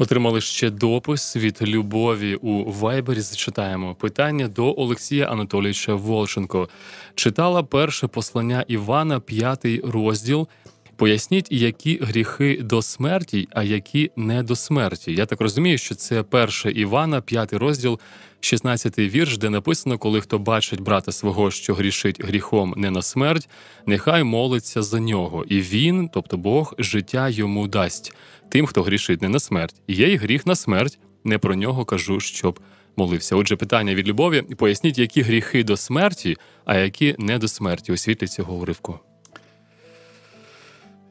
Отримали 0.00 0.40
ще 0.40 0.70
допис 0.70 1.36
від 1.36 1.62
Любові 1.62 2.34
у 2.34 2.72
Вайбері. 2.72 3.20
Зачитаємо 3.20 3.94
питання 3.94 4.48
до 4.48 4.74
Олексія 4.76 5.26
Анатолійовича 5.26 5.94
Волченко. 5.94 6.68
Читала 7.14 7.62
перше 7.62 8.06
послання 8.06 8.64
Івана, 8.68 9.20
п'ятий 9.20 9.80
розділ. 9.84 10.48
Поясніть, 10.96 11.52
які 11.52 11.98
гріхи 12.02 12.60
до 12.62 12.82
смерті, 12.82 13.48
а 13.50 13.62
які 13.62 14.10
не 14.16 14.42
до 14.42 14.56
смерті. 14.56 15.14
Я 15.14 15.26
так 15.26 15.40
розумію, 15.40 15.78
що 15.78 15.94
це 15.94 16.22
перше 16.22 16.70
Івана, 16.70 17.20
п'ятий 17.20 17.58
розділ, 17.58 17.98
16 18.40 18.98
вірш, 18.98 19.38
де 19.38 19.50
написано, 19.50 19.98
коли 19.98 20.20
хто 20.20 20.38
бачить 20.38 20.80
брата 20.80 21.12
свого, 21.12 21.50
що 21.50 21.74
грішить 21.74 22.24
гріхом 22.24 22.74
не 22.76 22.90
на 22.90 23.02
смерть, 23.02 23.48
нехай 23.86 24.24
молиться 24.24 24.82
за 24.82 25.00
нього, 25.00 25.44
і 25.48 25.60
він, 25.60 26.10
тобто 26.12 26.36
Бог, 26.36 26.74
життя 26.78 27.28
йому 27.28 27.68
дасть 27.68 28.12
тим, 28.49 28.65
хто 28.65 28.83
грішить 28.83 29.21
не 29.21 29.29
на 29.29 29.39
смерть. 29.39 29.75
Є 29.87 30.07
й 30.07 30.17
гріх 30.17 30.45
на 30.45 30.55
смерть. 30.55 30.99
Не 31.23 31.37
про 31.37 31.55
нього 31.55 31.85
кажу, 31.85 32.19
щоб 32.19 32.59
молився. 32.95 33.35
Отже, 33.35 33.55
питання 33.55 33.95
від 33.95 34.07
любові. 34.07 34.41
Поясніть, 34.41 34.97
які 34.97 35.21
гріхи 35.21 35.63
до 35.63 35.77
смерті, 35.77 36.37
а 36.65 36.75
які 36.77 37.15
не 37.19 37.37
до 37.37 37.47
смерті 37.47 37.91
у 37.91 37.97
світлі 37.97 38.27
цього 38.27 38.53
уривку. 38.53 38.99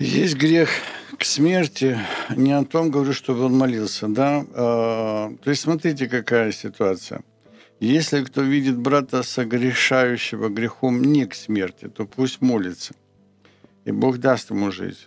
Есть 0.00 0.36
грех 0.42 0.68
к 1.18 1.24
смерти. 1.24 2.00
Не 2.36 2.58
о 2.58 2.64
том 2.64 2.90
говорю, 2.90 3.12
чтобы 3.12 3.44
он 3.44 3.56
молился, 3.56 4.08
да. 4.08 4.44
А, 4.54 5.30
то 5.44 5.50
есть 5.50 5.62
смотрите, 5.62 6.08
какая 6.08 6.52
ситуация. 6.52 7.20
Если 7.78 8.24
кто 8.24 8.42
видит 8.42 8.76
брата 8.76 9.22
согрешающего 9.22 10.48
грехом 10.48 11.02
не 11.02 11.26
к 11.26 11.34
смерти, 11.34 11.88
то 11.88 12.06
пусть 12.06 12.40
молится, 12.40 12.94
и 13.84 13.92
Бог 13.92 14.18
даст 14.18 14.50
ему 14.50 14.70
жизнь. 14.70 15.06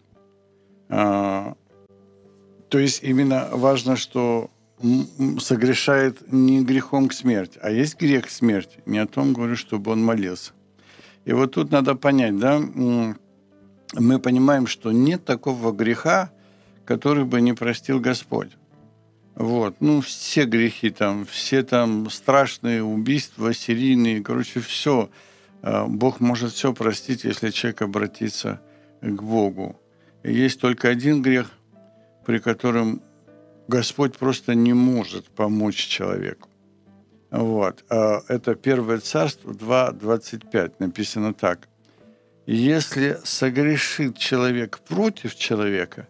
то 2.71 2.79
есть 2.79 3.03
именно 3.03 3.49
важно, 3.53 3.97
что 3.97 4.51
согрешает 5.41 6.33
не 6.33 6.65
грехом 6.65 7.09
к 7.09 7.13
смерти, 7.13 7.59
а 7.63 7.71
есть 7.71 8.01
грех 8.01 8.27
к 8.27 8.31
смерти. 8.31 8.79
Не 8.87 8.99
о 8.99 9.07
том 9.07 9.35
говорю, 9.35 9.57
чтобы 9.57 9.91
он 9.91 10.03
молился. 10.03 10.53
И 11.27 11.33
вот 11.33 11.53
тут 11.53 11.71
надо 11.71 11.97
понять, 11.97 12.39
да, 12.39 12.59
мы 12.59 14.19
понимаем, 14.21 14.67
что 14.67 14.93
нет 14.93 15.25
такого 15.25 15.73
греха, 15.73 16.31
который 16.85 17.25
бы 17.25 17.41
не 17.41 17.53
простил 17.53 18.01
Господь. 18.01 18.53
Вот. 19.35 19.77
Ну, 19.81 20.01
все 20.01 20.45
грехи 20.45 20.91
там, 20.91 21.27
все 21.27 21.63
там 21.63 22.09
страшные 22.09 22.83
убийства, 22.83 23.53
серийные, 23.53 24.23
короче, 24.23 24.61
все. 24.61 25.11
А, 25.63 25.87
Бог 25.87 26.21
может 26.21 26.53
все 26.53 26.73
простить, 26.73 27.25
если 27.25 27.51
человек 27.51 27.83
обратится 27.83 28.61
к 29.01 29.23
Богу. 29.23 29.81
Есть 30.23 30.61
только 30.61 30.89
один 30.89 31.23
грех, 31.23 31.51
при 32.31 32.39
котором 32.39 33.03
Господь 33.67 34.17
просто 34.17 34.55
не 34.55 34.73
может 34.73 35.25
помочь 35.25 35.89
человеку. 35.89 36.49
Вот. 37.33 37.85
А 37.91 38.21
это 38.29 38.55
Первое 38.55 38.99
Царство 38.99 39.51
2.25. 39.51 40.75
Написано 40.79 41.35
так. 41.35 41.69
Если 42.47 43.19
согрешит 43.25 44.17
человек 44.17 44.79
против 44.79 45.35
человека, 45.35 46.07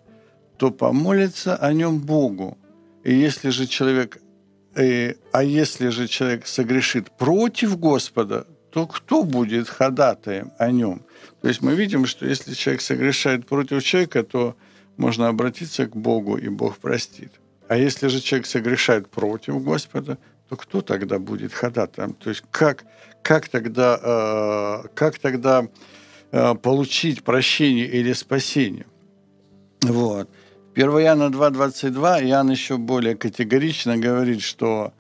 то 0.59 0.71
помолится 0.71 1.57
о 1.57 1.73
нем 1.73 2.01
Богу. 2.01 2.59
И 3.03 3.15
если 3.15 3.49
же 3.49 3.67
человек, 3.67 4.19
э, 4.75 5.15
а 5.33 5.43
если 5.43 5.89
же 5.89 6.07
человек 6.07 6.47
согрешит 6.47 7.11
против 7.17 7.79
Господа, 7.79 8.47
то 8.71 8.87
кто 8.87 9.25
будет 9.25 9.71
ходатаем 9.71 10.53
о 10.59 10.71
нем? 10.71 11.01
То 11.41 11.49
есть 11.49 11.63
мы 11.63 11.75
видим, 11.75 12.05
что 12.05 12.27
если 12.27 12.53
человек 12.53 12.83
согрешает 12.83 13.47
против 13.47 13.83
человека, 13.83 14.23
то 14.23 14.55
можно 15.01 15.29
обратиться 15.29 15.87
к 15.87 15.97
Богу, 15.97 16.37
и 16.37 16.49
Бог 16.49 16.77
простит. 16.77 17.33
А 17.69 17.77
если 17.77 18.09
же 18.09 18.21
человек 18.21 18.47
согрешает 18.47 19.09
против 19.09 19.63
Господа, 19.65 20.19
то 20.49 20.57
кто 20.57 20.83
тогда 20.83 21.19
будет 21.19 21.53
ходатаем? 21.53 22.13
То 22.13 22.31
есть 22.31 22.45
как, 22.51 22.85
как 23.23 23.49
тогда, 23.49 23.99
э, 24.03 24.89
как 24.95 25.19
тогда 25.19 25.67
э, 26.33 26.55
получить 26.57 27.25
прощение 27.25 27.87
или 27.87 28.13
спасение? 28.13 28.87
Вот. 29.83 30.29
1 30.75 30.91
Иоанна 30.91 31.31
2.22 31.31 32.29
Иоанн 32.29 32.51
еще 32.51 32.77
более 32.77 33.17
категорично 33.17 33.97
говорит, 33.97 34.43
что 34.43 34.93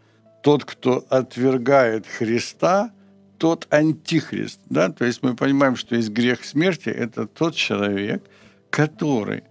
тот, 0.42 0.64
кто 0.64 1.04
отвергает 1.10 2.06
Христа, 2.06 2.90
тот 3.36 3.66
антихрист. 3.70 4.60
Да? 4.70 4.88
То 4.90 5.04
есть 5.04 5.22
мы 5.22 5.36
понимаем, 5.36 5.76
что 5.76 5.94
есть 5.94 6.10
грех 6.10 6.44
смерти, 6.44 6.88
это 6.88 7.26
тот 7.26 7.54
человек, 7.54 8.22
который 8.70 9.42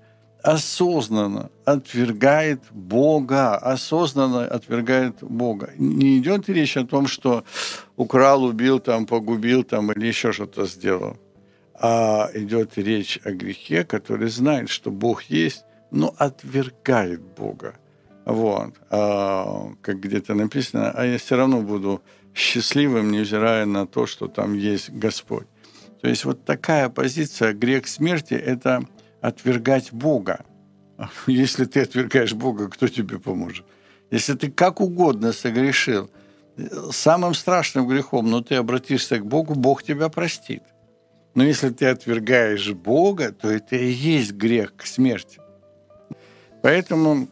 осознанно 0.41 1.49
отвергает 1.65 2.62
Бога, 2.71 3.56
осознанно 3.56 4.45
отвергает 4.45 5.21
Бога. 5.21 5.71
Не 5.78 6.17
идет 6.17 6.49
речь 6.49 6.78
о 6.78 6.86
том, 6.86 7.08
что 7.08 7.43
украл, 7.97 8.43
убил, 8.43 8.80
там, 8.80 9.06
погубил 9.06 9.63
там, 9.63 9.91
или 9.91 10.08
еще 10.08 10.32
что-то 10.32 10.65
сделал. 10.65 11.17
А 11.73 12.30
идет 12.34 12.78
речь 12.78 13.19
о 13.23 13.32
грехе, 13.32 13.84
который 13.84 14.30
знает, 14.30 14.69
что 14.69 14.91
Бог 14.91 15.23
есть, 15.23 15.63
но 15.91 16.13
отвергает 16.17 17.21
Бога. 17.21 17.75
Вот. 18.25 18.73
А, 18.89 19.71
как 19.82 19.99
где-то 19.99 20.36
написано, 20.36 20.91
а 20.91 21.06
я 21.06 21.17
все 21.17 21.36
равно 21.36 21.62
буду 21.62 22.02
счастливым, 22.34 23.12
невзирая 23.12 23.65
на 23.65 23.88
то, 23.88 24.06
что 24.06 24.28
там 24.28 24.54
есть 24.54 24.89
Господь. 24.91 25.47
То 26.02 26.08
есть 26.08 26.23
вот 26.25 26.45
такая 26.45 26.88
позиция, 26.89 27.54
грех 27.54 27.88
смерти– 27.88 28.34
это– 28.36 28.86
отвергать 29.21 29.91
Бога. 29.91 30.45
Если 31.27 31.65
ты 31.65 31.82
отвергаешь 31.82 32.34
Бога, 32.34 32.69
кто 32.69 32.88
тебе 32.88 33.19
поможет? 33.19 33.65
Если 34.12 34.34
ты 34.34 34.49
как 34.49 34.82
угодно 34.82 35.34
согрешил, 35.34 36.10
самым 36.91 37.34
страшным 37.34 37.88
грехом, 37.88 38.29
но 38.29 38.41
ты 38.41 38.55
обратишься 38.55 39.19
к 39.19 39.25
Богу, 39.25 39.55
Бог 39.55 39.84
тебя 39.84 40.10
простит. 40.10 40.63
Но 41.36 41.43
если 41.43 41.69
ты 41.69 41.86
отвергаешь 41.86 42.73
Бога, 42.73 43.32
то 43.32 43.49
это 43.49 43.75
и 43.75 43.88
есть 43.88 44.34
грех 44.34 44.75
к 44.75 44.86
смерти. 44.86 45.39
Поэтому 46.62 47.29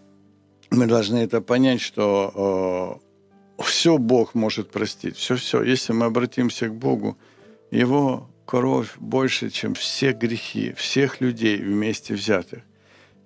мы 0.70 0.86
должны 0.86 1.18
это 1.18 1.42
понять, 1.42 1.82
что 1.82 3.02
э, 3.58 3.64
все 3.64 3.98
Бог 3.98 4.36
может 4.36 4.72
простить, 4.72 5.18
все-все. 5.18 5.64
Если 5.64 5.94
мы 5.94 6.06
обратимся 6.06 6.68
к 6.68 6.76
Богу, 6.76 7.18
Его 7.72 8.30
кровь 8.48 8.96
больше, 8.98 9.50
чем 9.50 9.76
все 9.76 10.14
грехи 10.14 10.74
всех 10.74 11.22
людей 11.22 11.58
вместе 11.58 12.16
взятых. 12.16 12.64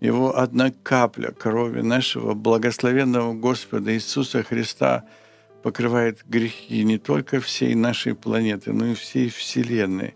Его 0.02 0.36
одна 0.36 0.74
капля 0.84 1.32
крови 1.32 1.82
нашего 1.82 2.34
благословенного 2.34 3.34
Господа 3.36 3.94
Иисуса 3.94 4.42
Христа 4.42 5.06
покрывает 5.62 6.24
грехи 6.28 6.84
не 6.84 6.98
только 6.98 7.40
всей 7.40 7.76
нашей 7.76 8.16
планеты, 8.16 8.74
но 8.74 8.88
и 8.88 8.96
всей 8.96 9.30
Вселенной. 9.30 10.16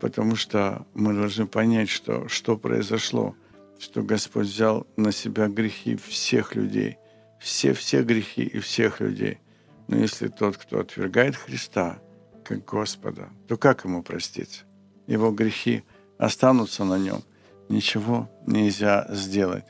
Потому 0.00 0.34
что 0.34 0.84
мы 0.92 1.14
должны 1.14 1.46
понять, 1.46 1.88
что, 1.88 2.26
что 2.26 2.56
произошло, 2.56 3.36
что 3.78 4.02
Господь 4.02 4.48
взял 4.48 4.88
на 4.96 5.12
себя 5.12 5.46
грехи 5.46 5.94
всех 5.94 6.56
людей, 6.56 6.96
все-все 7.38 8.02
грехи 8.02 8.42
и 8.42 8.58
всех 8.58 8.98
людей. 8.98 9.38
Но 9.86 9.98
если 9.98 10.26
тот, 10.26 10.56
кто 10.56 10.80
отвергает 10.80 11.36
Христа– 11.36 12.00
как 12.44 12.64
Господа, 12.64 13.28
то 13.48 13.56
как 13.56 13.84
ему 13.84 14.02
простить? 14.02 14.64
Его 15.06 15.30
грехи 15.30 15.84
останутся 16.18 16.84
на 16.84 16.98
нем. 16.98 17.22
Ничего 17.68 18.30
нельзя 18.46 19.06
сделать. 19.10 19.64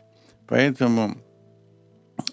Поэтому 0.47 1.17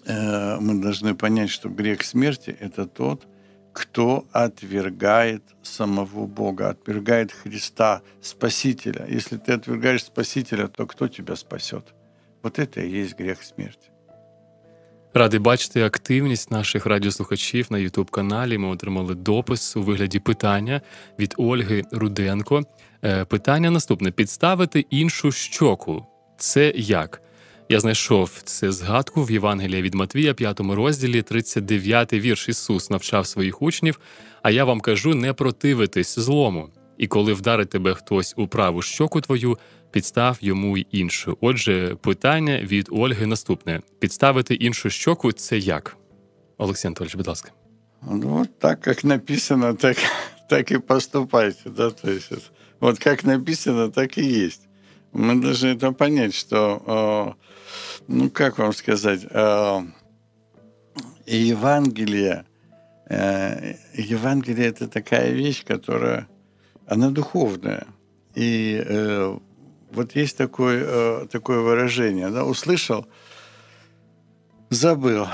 э, 0.04 0.56
мы 0.60 0.80
должны 0.82 1.14
понять, 1.14 1.50
что 1.50 1.68
грех 1.68 2.02
смерти– 2.02 2.50
это 2.60 2.86
тот, 2.86 3.26
кто 3.72 4.26
отвергает 4.32 5.42
самого 5.62 6.26
Бога, 6.26 6.70
отвергает 6.70 7.32
Христа, 7.32 8.02
Спасителя. 8.20 9.06
Если 9.06 9.36
ты 9.36 9.52
отвергаешь 9.52 10.04
Спасителя, 10.04 10.68
то 10.68 10.86
кто 10.86 11.08
тебя 11.08 11.36
спасет? 11.36 11.94
Вот 12.42 12.58
это 12.58 12.80
и 12.80 12.90
есть 12.90 13.16
грех 13.16 13.42
смерти. 13.42 13.89
Радий 15.14 15.40
бачити 15.40 15.82
активність 15.82 16.50
наших 16.50 16.86
радіослухачів 16.86 17.66
на 17.70 17.78
Ютуб 17.78 18.10
каналі. 18.10 18.58
Ми 18.58 18.68
отримали 18.68 19.14
допис 19.14 19.76
у 19.76 19.82
вигляді 19.82 20.18
питання 20.18 20.80
від 21.18 21.34
Ольги 21.36 21.84
Руденко. 21.92 22.62
Е, 23.04 23.24
питання 23.24 23.70
наступне: 23.70 24.10
підставити 24.10 24.86
іншу 24.90 25.32
щоку. 25.32 26.06
Це 26.38 26.72
як? 26.76 27.22
Я 27.68 27.80
знайшов 27.80 28.42
це 28.44 28.72
згадку 28.72 29.24
в 29.24 29.30
Євангелії 29.30 29.82
від 29.82 29.94
Матвія, 29.94 30.34
5 30.34 30.60
розділі, 30.60 31.22
39 31.22 32.12
вірш. 32.12 32.48
Ісус 32.48 32.90
навчав 32.90 33.26
своїх 33.26 33.62
учнів. 33.62 34.00
А 34.42 34.50
я 34.50 34.64
вам 34.64 34.80
кажу: 34.80 35.14
не 35.14 35.32
противитись 35.32 36.18
злому. 36.18 36.68
І 36.98 37.06
коли 37.06 37.32
вдарить 37.32 37.70
тебе 37.70 37.94
хтось 37.94 38.34
у 38.36 38.46
праву 38.46 38.82
щоку 38.82 39.20
твою, 39.20 39.58
підстав 39.91 40.37
йому 40.41 40.77
й 40.77 40.87
іншу. 40.91 41.37
Отже, 41.41 41.95
питання 42.01 42.59
від 42.63 42.87
Ольги 42.91 43.25
наступне: 43.25 43.81
підставити 43.99 44.55
іншу 44.55 44.89
щоку 44.89 45.31
це 45.31 45.57
як? 45.57 45.97
Олексій 46.57 46.87
Анатольевич, 46.87 47.15
будь 47.15 47.27
ласка. 47.27 47.51
Ну, 48.11 48.45
так 48.59 48.81
как 48.81 49.03
написано, 49.03 49.73
так, 49.73 49.97
так 50.49 50.71
и 50.71 50.79
поступайте. 50.79 51.69
Да? 51.69 51.91
То 51.91 52.11
есть, 52.11 52.31
вот 52.79 52.99
как 52.99 53.23
написано, 53.23 53.89
так 53.89 54.17
и 54.17 54.23
есть. 54.23 54.61
Мы 55.11 55.41
должны 55.41 55.69
это 55.69 55.91
понять, 55.93 56.35
что, 56.35 56.83
э, 56.85 58.03
ну, 58.07 58.29
как 58.29 58.57
вам 58.57 58.73
сказать, 58.73 59.25
э, 59.29 59.81
Евангелие, 61.25 62.45
э, 63.09 63.75
Евангелие – 63.93 64.69
это 64.69 64.87
такая 64.87 65.31
вещь, 65.31 65.63
которая, 65.63 66.27
она 66.85 67.11
духовная. 67.11 67.87
И 68.35 68.83
Вот 69.92 70.14
есть 70.14 70.36
такое, 70.36 70.84
э, 70.86 71.26
такое 71.30 71.60
выражение, 71.60 72.30
да, 72.30 72.44
услышал, 72.44 73.06
забыл, 74.70 75.26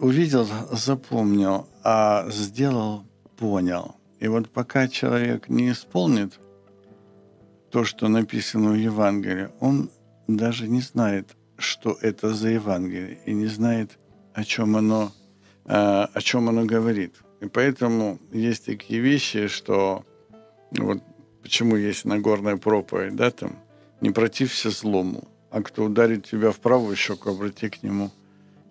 увидел, 0.00 0.48
запомнил, 0.72 1.68
а 1.84 2.26
сделал, 2.30 3.04
понял. 3.36 3.96
И 4.18 4.28
вот 4.28 4.50
пока 4.50 4.88
человек 4.88 5.48
не 5.48 5.70
исполнит 5.70 6.40
то, 7.70 7.84
что 7.84 8.08
написано 8.08 8.70
в 8.70 8.74
Евангелии, 8.76 9.50
он 9.60 9.90
даже 10.26 10.66
не 10.66 10.80
знает, 10.80 11.36
что 11.58 11.96
это 12.00 12.32
за 12.34 12.48
Евангелие, 12.48 13.18
и 13.26 13.34
не 13.34 13.46
знает, 13.46 13.98
о 14.34 14.44
чем 14.44 14.76
оно, 14.76 15.12
э, 15.66 15.72
о 15.74 16.20
чем 16.20 16.48
оно 16.48 16.64
говорит. 16.64 17.14
И 17.40 17.48
поэтому 17.48 18.18
есть 18.32 18.66
такие 18.66 19.00
вещи, 19.00 19.46
что 19.48 20.04
вот 20.70 21.02
почему 21.42 21.76
есть 21.76 22.04
Нагорная 22.04 22.56
проповедь, 22.56 23.16
да, 23.16 23.30
там, 23.30 23.56
не 24.00 24.10
протився 24.10 24.70
злому, 24.70 25.28
а 25.50 25.62
кто 25.62 25.84
ударит 25.84 26.26
тебя 26.26 26.50
в 26.50 26.58
правую 26.58 26.96
щеку, 26.96 27.30
обрати 27.30 27.68
к 27.68 27.82
нему 27.82 28.10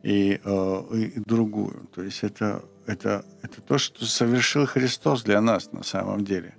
и, 0.03 0.39
э, 0.43 0.83
и 0.93 1.19
другую. 1.19 1.87
То 1.93 2.03
есть 2.03 2.23
это, 2.23 2.63
это, 2.85 3.25
это 3.41 3.61
то, 3.61 3.77
что 3.77 4.05
совершил 4.05 4.65
Христос 4.65 5.23
для 5.23 5.41
нас 5.41 5.71
на 5.71 5.83
самом 5.83 6.23
деле. 6.25 6.55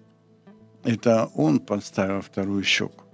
Это 0.84 1.30
Он 1.34 1.58
подставил 1.58 2.20
вторую 2.20 2.62
щеку. 2.64 3.04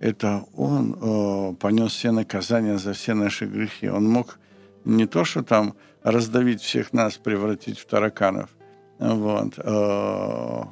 Это 0.00 0.44
Он 0.54 0.96
э, 1.00 1.54
понес 1.54 1.92
все 1.92 2.10
наказания 2.10 2.78
за 2.78 2.92
все 2.92 3.14
наши 3.14 3.46
грехи. 3.46 3.88
Он 3.88 4.08
мог 4.08 4.38
не 4.84 5.06
то, 5.06 5.24
что 5.24 5.42
там 5.42 5.74
раздавить 6.02 6.60
всех 6.60 6.92
нас, 6.92 7.16
превратить 7.16 7.78
в 7.78 7.86
тараканов. 7.86 8.50
Вот. 8.98 9.58
Э, 9.58 10.64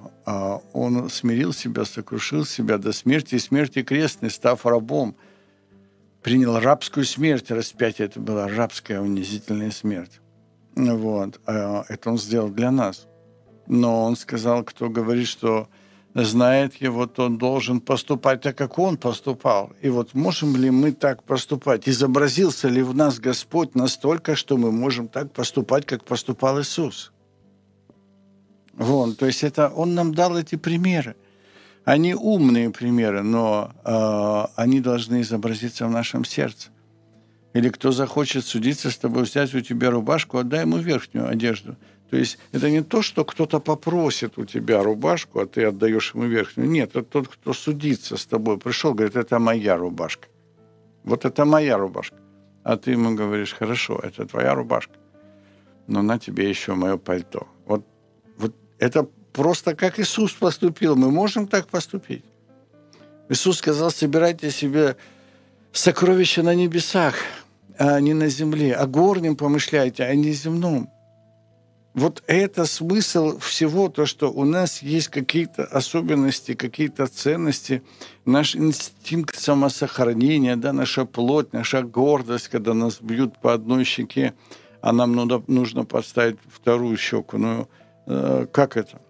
он 0.97 1.11
смирил 1.11 1.53
себя, 1.53 1.85
сокрушил 1.85 2.45
себя 2.45 2.79
до 2.79 2.93
смерти, 2.93 3.37
и 3.37 3.39
смерти 3.39 3.83
крестной, 3.83 4.31
став 4.31 4.65
рабом. 4.67 5.17
Принял 6.23 6.59
рабскую 6.59 7.05
смерть, 7.05 7.51
распятие 7.51 8.07
это 8.07 8.21
была 8.21 8.49
рабская 8.49 9.01
унизительная 9.01 9.71
смерть. 9.71 10.21
Вот. 10.77 11.41
А 11.47 11.85
это 11.89 12.11
он 12.11 12.19
сделал 12.19 12.49
для 12.49 12.71
нас. 12.71 13.07
Но 13.67 14.05
он 14.05 14.17
сказал, 14.17 14.65
кто 14.65 14.89
говорит, 14.89 15.27
что 15.27 15.69
знает 16.15 16.75
его, 16.77 17.07
то 17.07 17.25
он 17.25 17.39
должен 17.39 17.81
поступать 17.81 18.43
так, 18.43 18.57
как 18.57 18.79
он 18.79 18.97
поступал. 18.97 19.73
И 19.81 19.89
вот 19.89 20.15
можем 20.15 20.57
ли 20.57 20.71
мы 20.71 20.93
так 20.93 21.23
поступать? 21.23 21.89
Изобразился 21.89 22.69
ли 22.69 22.83
в 22.83 22.95
нас 22.95 23.19
Господь 23.19 23.75
настолько, 23.75 24.37
что 24.37 24.57
мы 24.57 24.71
можем 24.71 25.09
так 25.09 25.33
поступать, 25.33 25.87
как 25.87 26.05
поступал 26.05 26.61
Иисус? 26.61 27.13
Вон, 28.75 29.15
то 29.15 29.27
есть 29.27 29.45
это 29.45 29.69
он 29.69 29.95
нам 29.95 30.15
дал 30.15 30.37
эти 30.39 30.57
примеры. 30.57 31.15
Они 31.85 32.15
умные 32.15 32.71
примеры, 32.71 33.23
но 33.23 33.73
э, 33.85 34.53
они 34.57 34.81
должны 34.81 35.23
изобразиться 35.23 35.87
в 35.87 35.91
нашем 35.91 36.25
сердце. 36.25 36.71
Или 37.55 37.69
кто 37.69 37.91
захочет 37.91 38.47
судиться 38.47 38.91
с 38.91 38.97
тобой, 38.97 39.25
взять 39.25 39.55
у 39.55 39.61
тебя 39.61 39.91
рубашку, 39.91 40.39
отдай 40.39 40.61
ему 40.63 40.79
верхнюю 40.79 41.29
одежду– 41.29 41.77
то 42.13 42.19
есть 42.19 42.39
это 42.53 42.69
не 42.69 42.83
то, 42.83 43.01
что 43.01 43.25
кто-то 43.25 43.59
попросит 43.59 44.37
у 44.37 44.45
тебя 44.45 44.83
рубашку, 44.83 45.41
а 45.41 45.47
ты 45.47 45.65
отдаешь 45.65 46.15
ему 46.15 46.25
верхнюю. 46.25 46.69
Нет, 46.69 46.91
это 46.91 47.03
тот, 47.05 47.29
кто 47.29 47.55
судится 47.55 48.19
с 48.19 48.27
тобой, 48.27 48.59
пришел, 48.59 48.93
говорит, 48.93 49.17
это 49.17 49.39
моя 49.39 49.79
рубашка. 49.79 50.29
Вот 51.05 51.25
это 51.25 51.47
моя 51.47 51.79
рубашка. 51.79 52.17
А 52.65 52.77
ты 52.77 52.91
ему 52.91 53.15
говоришь, 53.15 53.55
хорошо, 53.55 53.99
это 54.03 54.27
твоя 54.27 54.55
рубашка, 54.55 54.93
но 55.87 56.03
на 56.03 56.19
тебе 56.19 56.51
еще 56.51 56.75
мое 56.75 56.99
пальто. 56.99 57.49
Вот, 57.65 57.87
это 58.83 59.07
просто 59.33 59.75
как 59.75 60.01
Иисус 60.01 60.33
поступил. 60.33 60.97
Мы 60.97 61.11
можем 61.11 61.47
так 61.47 61.69
поступить. 61.69 62.25
Иисус 63.29 63.59
сказал, 63.59 63.91
собирайте 63.91 64.51
себе 64.51 64.97
сокровища 65.73 66.43
на 66.43 66.55
небесах, 66.55 67.15
а 67.79 68.01
не 68.01 68.13
на 68.13 68.29
земле. 68.29 68.75
О 68.75 68.87
горнем 68.87 69.37
помышляйте, 69.37 70.05
а 70.05 70.15
не 70.15 70.33
земном 70.33 70.91
вот 71.95 72.23
это 72.27 72.65
смысл 72.65 73.39
всего, 73.39 73.89
то, 73.89 74.07
что 74.07 74.33
у 74.33 74.45
нас 74.45 74.83
есть 74.83 75.09
какие-то 75.09 75.65
особенности, 75.65 76.55
какие-то 76.55 77.07
ценности, 77.07 77.83
наш 78.25 78.57
инстинкт 78.57 79.39
самосохранения, 79.39 80.57
да, 80.57 80.73
наша 80.73 81.05
плоть, 81.05 81.53
наша 81.53 81.83
гордость, 81.83 82.49
когда 82.49 82.73
нас 82.73 83.01
бьют 83.01 83.39
по 83.39 83.53
одной 83.53 83.85
щеке, 83.85 84.33
а 84.81 84.93
нам 84.93 85.15
нужно, 85.47 85.85
подставить 85.85 86.39
вторую 86.49 86.97
щеку. 86.97 87.37
Ну, 87.37 87.63
э, 87.63 87.82
как 88.07 88.77
это? 88.77 89.01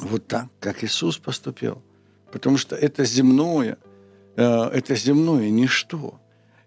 Вот 0.00 0.26
так, 0.26 0.46
как 0.60 0.84
Иисус 0.84 1.18
поступил. 1.18 1.82
Потому 2.32 2.56
что 2.58 2.76
это 2.76 3.04
земное, 3.04 3.78
э, 4.36 4.42
это 4.42 4.94
земное 4.94 5.50
ничто. 5.50 6.20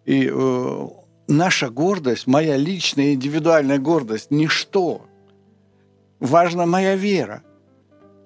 И 0.06 0.30
э, 0.32 0.88
наша 1.28 1.70
гордость, 1.70 2.28
моя 2.28 2.58
личная 2.58 3.14
индивидуальная 3.14 3.78
гордость– 3.78 4.28
ничто. 4.32 5.06
Важна 6.20 6.66
моя 6.66 6.96
вера. 6.96 7.44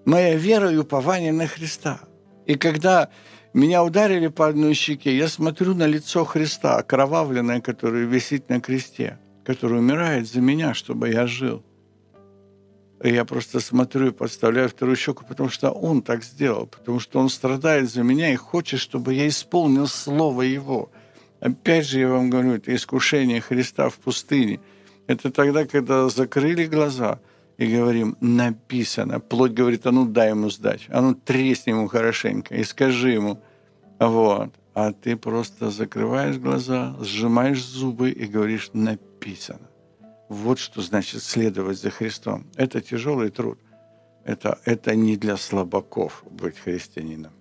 Моя 0.06 0.36
вера 0.36 0.72
и 0.72 0.78
упование 0.78 1.34
на 1.34 1.48
Христа. 1.48 2.00
И 2.46 2.56
когда 2.56 3.10
меня 3.54 3.84
ударили 3.84 4.28
по 4.28 4.48
одной 4.48 4.74
щеке, 4.74 5.18
я 5.18 5.28
смотрю 5.28 5.74
на 5.74 5.88
лицо 5.88 6.26
Христа, 6.26 6.78
окровавленное, 6.78 7.62
которое 7.62 8.06
висит 8.06 8.50
на 8.50 8.62
кресте, 8.62 9.20
который 9.44 9.80
умирает 9.80 10.28
за 10.28 10.42
меня, 10.42 10.74
чтобы 10.74 11.10
я 11.10 11.28
жил. 11.28 11.64
Я 13.04 13.26
просто 13.26 13.60
смотрю 13.60 14.08
и 14.08 14.12
подставляю 14.12 14.70
вторую 14.70 14.96
щеку, 14.96 15.26
потому 15.28 15.50
что 15.50 15.70
Он 15.70 16.02
так 16.02 16.24
сделал, 16.24 16.66
потому 16.66 17.00
что 17.00 17.20
Он 17.20 17.30
страдает 17.30 17.90
за 17.90 18.04
меня 18.04 18.32
и 18.32 18.36
хочет, 18.36 18.80
чтобы 18.80 19.14
я 19.14 19.28
исполнил 19.28 19.88
Слово 19.88 20.44
Его– 20.44 20.92
Опять 21.46 21.86
же, 21.86 22.00
я 22.00 22.10
вам 22.10 22.32
говорю, 22.32 22.54
это 22.54 22.74
искушение 22.74 23.40
Христа 23.40 23.90
в 23.90 23.98
пустыне. 23.98 24.60
Это 25.06 25.30
тогда, 25.30 25.66
когда 25.66 26.10
закрыли 26.10 26.66
глаза 26.66 27.20
и 27.58 27.68
говорим, 27.68 28.18
написано. 28.20 29.20
Плоть 29.20 29.52
говорит, 29.52 29.86
а 29.86 29.92
ну 29.92 30.06
дай 30.06 30.30
ему 30.30 30.50
сдачу, 30.50 30.90
а 30.92 31.02
ну 31.02 31.14
тресни 31.14 31.70
ему 31.70 31.88
хорошенько 31.88 32.56
и 32.56 32.64
скажи 32.64 33.12
ему. 33.12 33.40
Вот. 34.00 34.56
А 34.74 34.92
ты 34.92 35.16
просто 35.16 35.70
закрываешь 35.70 36.38
глаза, 36.38 36.96
сжимаешь 37.00 37.64
зубы 37.64 38.10
и 38.10 38.26
говоришь, 38.26 38.72
написано. 38.74 39.70
Вот 40.29 40.59
что 40.59 40.83
значит 40.83 41.23
следовать 41.23 41.79
за 41.79 41.91
Христом. 41.91 42.47
Это 42.57 42.81
тяжелый 42.81 43.31
труд. 43.31 43.59
Это, 44.25 44.59
это 44.65 44.95
не 44.95 45.17
для 45.17 45.37
слабаков 45.37 46.25
быть 46.31 46.59
христианином. 46.59 47.33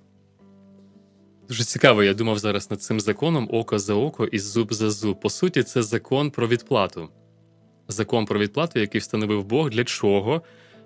Дуже 1.48 1.64
цікаво, 1.64 2.04
я 2.04 2.14
думав 2.14 2.40
зараз 2.40 2.72
над 2.72 2.82
цим 2.82 3.00
законом 3.00 3.50
око 3.52 3.80
за 3.80 3.94
око 3.94 4.26
і 4.26 4.40
зуб 4.40 4.74
за 4.74 4.92
зуб. 4.92 5.20
По 5.20 5.30
суті, 5.30 5.64
це 5.64 5.84
закон 5.84 6.32
про 6.32 6.48
відплату. 6.48 7.10
Закон 7.88 8.26
про 8.26 8.40
відплату, 8.40 8.80
який 8.80 9.02
встановив 9.02 9.46
Бог. 9.46 9.70
Для 9.70 9.84
чого? 9.84 10.42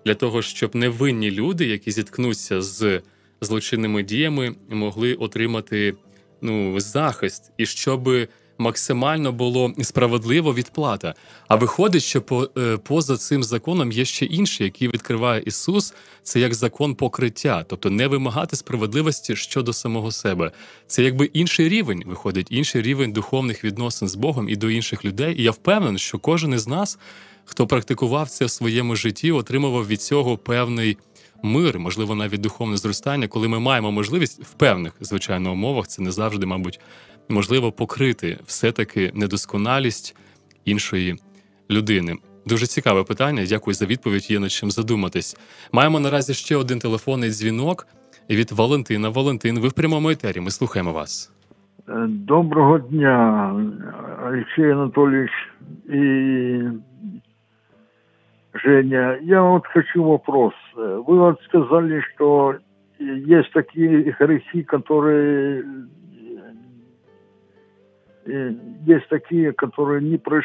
Для 0.06 0.16
того, 0.16 0.42
щоб 0.42 0.76
невинні 0.76 1.32
люди, 1.32 1.66
які 1.66 1.92
зіткнуться 1.92 2.62
з 2.62 3.02
злочинними 3.42 4.04
діями, 4.04 4.56
могли 4.70 5.14
отримати 5.14 5.94
ну, 6.42 6.80
захист, 6.80 7.52
і 7.58 7.66
щоб 7.66 8.10
максимально 8.59 9.33
було 9.33 9.73
справедливо 9.83 10.55
відплата. 10.55 11.15
А 11.49 11.57
виходить, 11.57 12.03
що 12.03 12.23
по, 12.23 12.51
е, 12.59 12.77
поза 12.77 13.17
цим 13.17 13.45
законом 13.45 13.93
є 13.93 14.05
ще 14.05 14.25
інший, 14.27 14.65
який 14.65 14.89
відкриває 14.89 15.43
Ісус, 15.47 15.95
це 16.23 16.41
як 16.41 16.55
закон 16.55 16.95
покриття, 16.95 17.65
тобто 17.69 17.91
не 17.91 18.07
вимагати 18.07 18.57
справедливості 18.57 19.37
щодо 19.37 19.73
самого 19.73 20.13
себе. 20.13 20.53
Це 20.87 21.03
якби 21.03 21.25
інший 21.25 21.69
рівень, 21.69 22.03
виходить, 22.07 22.47
інший 22.51 22.83
рівень 22.83 23.13
духовних 23.13 23.65
відносин 23.65 24.09
з 24.09 24.15
Богом 24.15 24.49
і 24.49 24.57
до 24.57 24.71
інших 24.71 25.05
людей. 25.05 25.41
І 25.41 25.43
я 25.43 25.51
впевнений, 25.51 25.99
що 25.99 26.19
кожен 26.19 26.55
із 26.55 26.67
нас, 26.67 26.99
хто 27.45 27.67
практикував 27.67 28.29
це 28.29 28.45
в 28.45 28.51
своєму 28.51 28.97
житті, 28.97 29.33
отримував 29.33 29.87
від 29.87 30.03
цього 30.03 30.37
певний. 30.37 30.97
Мир, 31.43 31.79
можливо, 31.79 32.15
навіть 32.15 32.41
духовне 32.41 32.77
зростання, 32.77 33.29
коли 33.29 33.49
ми 33.49 33.59
маємо 33.59 33.93
можливість 33.93 34.43
в 34.43 34.53
певних 34.53 34.93
звичайно 35.01 35.53
умовах, 35.53 35.89
це 35.89 36.03
не 36.03 36.13
завжди, 36.13 36.47
мабуть, 36.47 36.81
можливо 37.29 37.73
покрити 37.73 38.39
все-таки 38.47 39.11
недосконалість 39.15 40.17
іншої 40.65 41.17
людини. 41.71 42.17
Дуже 42.47 42.67
цікаве 42.67 43.05
питання. 43.05 43.45
Дякую 43.49 43.75
за 43.75 43.87
відповідь. 43.87 44.31
Є 44.31 44.39
над 44.39 44.51
чим 44.51 44.71
задуматись. 44.71 45.37
Маємо 45.73 46.01
наразі 46.01 46.35
ще 46.35 46.57
один 46.57 46.79
телефонний 46.79 47.31
дзвінок 47.31 47.87
від 48.31 48.53
Валентина. 48.53 49.09
Валентин, 49.09 49.59
ви 49.59 49.69
в 49.69 49.73
прямому 49.73 50.11
етері. 50.11 50.41
Ми 50.41 50.51
слухаємо 50.51 50.93
вас. 50.93 51.33
Е, 51.89 52.07
доброго 52.09 52.79
дня, 52.79 53.55
Алексей 54.25 54.73
Анатольевич 54.73 55.31
и 55.89 56.63
Женя. 58.55 59.19
Я 59.23 59.43
вот 59.43 59.67
хочу 59.67 60.05
вопрос. 60.05 60.55
Вы 60.77 61.19
вот 61.19 61.41
сказали, 61.49 62.03
что 62.15 62.55
есть 63.01 63.53
такие 63.53 64.15
грехи, 64.19 64.63
которые 64.63 65.63
есть 68.29 69.09
такие, 69.09 69.53
которые 69.53 70.03
не 70.03 70.19
прош... 70.19 70.45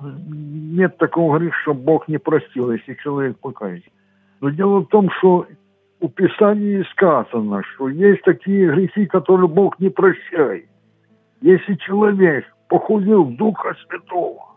Нет 0.00 0.98
такого 0.98 1.38
греха, 1.38 1.56
что 1.62 1.74
Бог 1.74 2.08
не 2.08 2.18
простил, 2.18 2.72
если 2.72 2.94
человек 2.94 3.38
покается. 3.38 3.88
Но 4.40 4.50
дело 4.50 4.80
в 4.80 4.88
том, 4.88 5.08
что 5.18 5.46
у 6.00 6.08
Писании 6.08 6.84
сказано, 6.90 7.62
что 7.62 7.88
есть 7.88 8.22
такие 8.22 8.70
грехи, 8.70 9.06
которые 9.06 9.48
Бог 9.48 9.78
не 9.78 9.88
прощает. 9.88 10.66
Если 11.40 11.74
человек 11.76 12.44
похулил 12.68 13.24
Духа 13.26 13.74
Святого, 13.86 14.56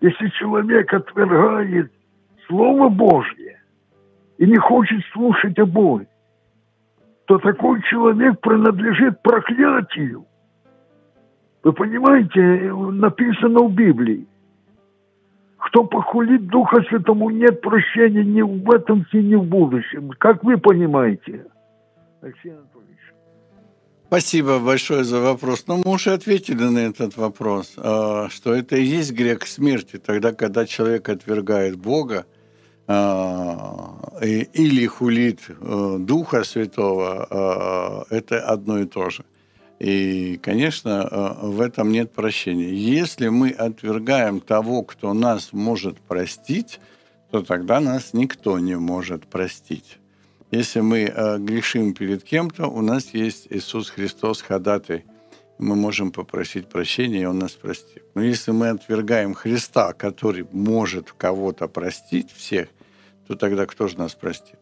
если 0.00 0.28
человек 0.28 0.92
отвергает 0.92 1.92
Слово 2.46 2.88
Божье 2.88 3.60
и 4.38 4.46
не 4.46 4.56
хочет 4.56 5.02
слушать 5.12 5.58
о 5.58 5.66
Боге, 5.66 6.08
то 7.26 7.38
такой 7.38 7.82
человек 7.82 8.40
принадлежит 8.40 9.20
проклятию. 9.20 10.24
Вы 11.62 11.72
понимаете, 11.72 12.72
написано 12.72 13.64
в 13.64 13.74
Библии. 13.74 14.26
Кто 15.58 15.82
похулит 15.84 16.46
Духа 16.46 16.82
Святому, 16.88 17.30
нет 17.30 17.60
прощения 17.60 18.24
ни 18.24 18.42
в 18.42 18.70
этом, 18.70 19.04
ни 19.12 19.34
в 19.34 19.42
будущем. 19.42 20.10
Как 20.18 20.44
вы 20.44 20.58
понимаете, 20.58 21.46
Алексей 22.22 22.52
Анатольевич? 22.52 22.86
Спасибо 24.06 24.60
большое 24.60 25.02
за 25.02 25.20
вопрос. 25.20 25.64
Ну, 25.66 25.82
мы 25.84 25.94
уже 25.94 26.12
ответили 26.12 26.62
на 26.62 26.78
этот 26.78 27.16
вопрос, 27.16 27.74
а, 27.76 28.28
что 28.28 28.54
это 28.54 28.76
и 28.76 28.84
есть 28.84 29.12
грех 29.12 29.44
смерти, 29.48 29.98
тогда, 29.98 30.32
когда 30.32 30.64
человек 30.64 31.08
отвергает 31.08 31.76
Бога 31.76 32.26
или 32.88 34.86
хулит 34.86 35.40
э, 35.48 35.96
Духа 35.98 36.44
Святого, 36.44 37.26
а, 37.28 38.04
это 38.10 38.40
одно 38.40 38.78
и 38.78 38.86
то 38.86 39.10
же. 39.10 39.24
И, 39.78 40.38
конечно, 40.42 41.08
э, 41.10 41.46
в 41.46 41.60
этом 41.60 41.92
нет 41.92 42.12
прощения. 42.12 42.72
Если 42.72 43.28
мы 43.28 43.50
отвергаем 43.50 44.40
того, 44.40 44.82
кто 44.82 45.12
нас 45.12 45.52
может 45.52 45.98
простить, 45.98 46.80
то 47.30 47.42
тогда 47.42 47.80
нас 47.80 48.14
никто 48.14 48.58
не 48.58 48.76
может 48.76 49.26
простить. 49.26 49.98
Если 50.50 50.80
мы 50.80 51.00
э, 51.00 51.38
грешим 51.38 51.92
перед 51.92 52.24
кем-то, 52.24 52.68
у 52.68 52.80
нас 52.80 53.12
есть 53.12 53.48
Иисус 53.50 53.90
Христос 53.90 54.40
ходатай. 54.40 55.04
Мы 55.58 55.74
можем 55.74 56.12
попросить 56.12 56.68
прощения, 56.68 57.22
и 57.22 57.24
Он 57.26 57.38
нас 57.38 57.52
простит. 57.52 58.02
Но 58.14 58.22
если 58.22 58.52
мы 58.52 58.68
отвергаем 58.68 59.34
Христа, 59.34 59.92
который 59.92 60.46
может 60.52 61.12
кого-то 61.12 61.66
простить 61.66 62.30
всех, 62.30 62.68
то 63.26 63.34
тогда 63.34 63.66
кто 63.66 63.88
же 63.88 63.98
нас 63.98 64.14
простит? 64.14 64.58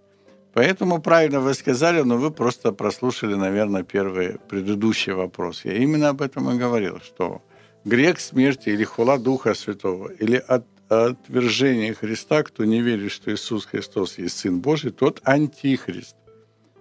Поэтому 0.55 1.01
правильно 1.01 1.41
вы 1.41 1.55
сказали, 1.55 2.03
но 2.03 2.17
вы 2.17 2.31
просто 2.31 2.73
прослушали, 2.73 3.35
наверное, 3.35 3.83
первый 3.83 4.39
предыдущий 4.49 5.13
вопрос. 5.13 5.65
Я 5.65 5.75
именно 5.75 6.11
об 6.11 6.23
этом 6.23 6.49
и 6.51 6.59
говорил, 6.59 7.01
что 7.01 7.43
грех 7.85 8.21
смерти 8.21 8.69
или 8.69 8.85
хула 8.85 9.19
Духа 9.19 9.55
Святого, 9.55 10.13
или 10.13 10.37
от, 10.37 10.65
отвержение 10.89 11.93
Христа, 11.95 12.45
кто 12.45 12.65
не 12.65 12.81
верит, 12.83 13.11
что 13.11 13.33
Иисус 13.33 13.67
Христос 13.67 14.19
есть 14.19 14.39
Сын 14.39 14.61
Божий, 14.61 14.93
тот 14.93 15.21
антихрист. 15.25 16.17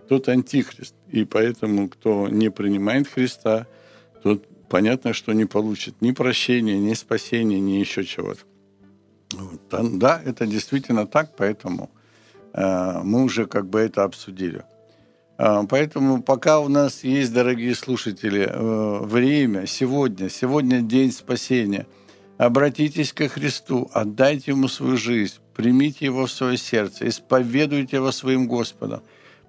Тот 0.07 0.29
антихрист. 0.29 0.95
И 1.09 1.25
поэтому, 1.25 1.89
кто 1.89 2.27
не 2.27 2.51
принимает 2.51 3.07
Христа, 3.07 3.65
тот 4.21 4.45
понятно, 4.69 5.13
что 5.13 5.33
не 5.33 5.45
получит 5.45 6.01
ни 6.01 6.11
прощения, 6.11 6.77
ни 6.77 6.93
спасения, 6.93 7.59
ни 7.59 7.79
еще 7.79 8.03
чего-то. 8.03 8.41
Вот. 9.33 9.99
Да, 9.99 10.21
это 10.23 10.45
действительно 10.45 11.05
так, 11.05 11.35
поэтому 11.35 11.89
Э, 12.53 13.01
мы 13.03 13.23
уже 13.23 13.45
как 13.45 13.67
бы 13.67 13.79
это 13.79 14.03
обсудили. 14.03 14.63
Э, 15.37 15.63
поэтому 15.67 16.21
пока 16.21 16.59
у 16.59 16.69
нас 16.69 17.03
есть, 17.03 17.33
дорогие 17.33 17.75
слушатели, 17.75 18.47
э, 18.49 18.99
время, 19.03 19.65
сегодня, 19.65 20.29
сегодня 20.29 20.81
день 20.81 21.11
спасения, 21.11 21.87
обратитесь 22.37 23.13
ко 23.13 23.27
Христу, 23.27 23.89
отдайте 23.93 24.51
Ему 24.51 24.67
свою 24.67 24.97
жизнь, 24.97 25.35
примите 25.55 26.05
Его 26.05 26.27
в 26.27 26.31
свое 26.31 26.57
сердце, 26.57 27.07
исповедуйте 27.07 27.97
Его 27.97 28.11
своим 28.11 28.47
Господом, 28.47 29.01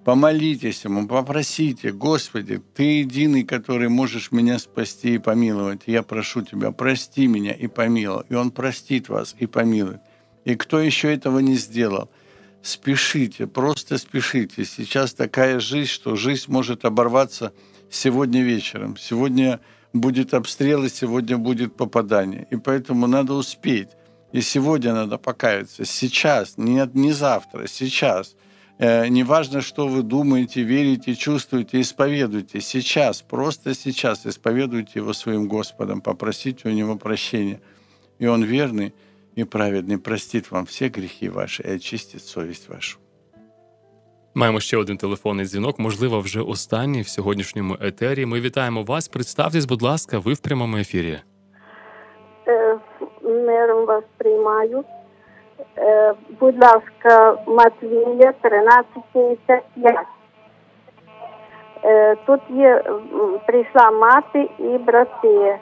помолитесь 0.05 0.85
Ему, 0.85 1.07
попросите, 1.07 1.91
Господи, 1.91 2.61
Ты 2.73 2.99
единый, 2.99 3.43
который 3.43 3.89
можешь 3.89 4.31
меня 4.31 4.59
спасти 4.59 5.15
и 5.15 5.17
помиловать. 5.17 5.81
Я 5.87 6.03
прошу 6.03 6.43
Тебя, 6.43 6.71
прости 6.71 7.27
меня 7.27 7.51
и 7.51 7.67
помилуй. 7.67 8.23
И 8.29 8.35
Он 8.35 8.51
простит 8.51 9.09
вас 9.09 9.35
и 9.37 9.47
помилует. 9.47 9.99
И 10.45 10.55
кто 10.55 10.79
еще 10.79 11.13
этого 11.13 11.39
не 11.39 11.55
сделал– 11.55 12.09
спешите, 12.65 13.45
просто 13.47 13.97
спешите. 13.97 14.65
Сейчас 14.65 15.13
такая 15.13 15.59
жизнь, 15.59 15.89
что 15.89 16.15
жизнь 16.15 16.45
может 16.47 16.83
оборваться 16.83 17.53
сегодня 17.91 18.41
вечером. 18.41 18.97
Сегодня 18.97 19.59
будет 19.93 20.33
обстрел, 20.33 20.83
и 20.83 20.89
сегодня 20.89 21.37
будет 21.37 21.75
попадание. 21.75 22.47
И 22.49 22.57
поэтому 22.57 23.07
надо 23.07 23.33
успеть. 23.33 23.89
И 24.31 24.41
сегодня 24.41 24.93
надо 24.93 25.17
покаяться. 25.17 25.85
Сейчас, 25.85 26.57
не, 26.57 26.89
не 26.93 27.13
завтра, 27.13 27.67
сейчас. 27.67 28.35
Э, 28.82 29.08
неважно, 29.08 29.60
что 29.60 29.86
вы 29.86 30.02
думаете, 30.02 30.62
верите, 30.62 31.14
чувствуете, 31.14 31.80
исповедуйте. 31.80 32.60
Сейчас, 32.60 33.22
просто 33.22 33.74
сейчас 33.74 34.26
исповедуйте 34.26 35.00
его 35.00 35.12
своим 35.12 35.48
Господом, 35.48 36.00
попросите 36.00 36.68
у 36.68 36.72
него 36.72 36.96
прощения. 36.96 37.60
И 38.18 38.26
он 38.26 38.42
верный, 38.42 38.92
и 39.36 39.44
праведний 39.44 39.98
простить 39.98 40.50
вам 40.50 40.64
всі 40.64 40.88
гріхи 40.88 41.30
ваші 41.30 41.62
і 41.62 41.74
очистить 41.74 42.22
совість 42.22 42.68
вашу. 42.68 42.98
Маємо 44.34 44.60
ще 44.60 44.76
один 44.76 44.96
телефонний 44.96 45.46
дзвінок, 45.46 45.78
можливо, 45.78 46.20
вже 46.20 46.40
останній 46.40 47.02
в 47.02 47.08
сьогоднішньому 47.08 47.76
етері. 47.80 48.26
Ми 48.26 48.40
вітаємо 48.40 48.82
вас. 48.82 49.08
Представтесь, 49.08 49.64
будь 49.64 49.82
ласка, 49.82 50.18
ви 50.18 50.32
в 50.32 50.38
прямому 50.38 50.76
ефірі. 50.76 51.20
Е, 52.48 52.78
миром 53.22 53.86
вас 53.86 54.04
приймаю. 54.16 54.84
Е, 55.77 56.13
будь 56.39 56.63
ласка, 56.63 57.37
Матвія 57.47 58.33
1355. 58.41 59.97
Е, 61.83 62.15
тут 62.15 62.41
є 62.49 62.83
прийшла 63.45 63.91
мати 63.91 64.49
і 64.59 64.77
брати 64.77 65.59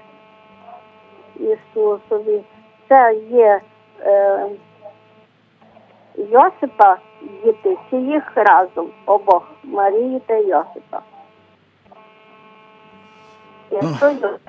Ісусові 1.35 2.43
це 2.87 3.15
є 3.29 3.61
е, 3.99 4.49
Йосипа 6.15 6.97
діти, 7.43 7.77
чи 7.89 7.95
їх 7.95 8.31
разом 8.35 8.89
обох 9.05 9.51
Марії 9.63 10.19
та 10.19 10.37
Йосипа. 10.37 11.01
Якщо 13.71 14.09
Йосип, 14.09 14.41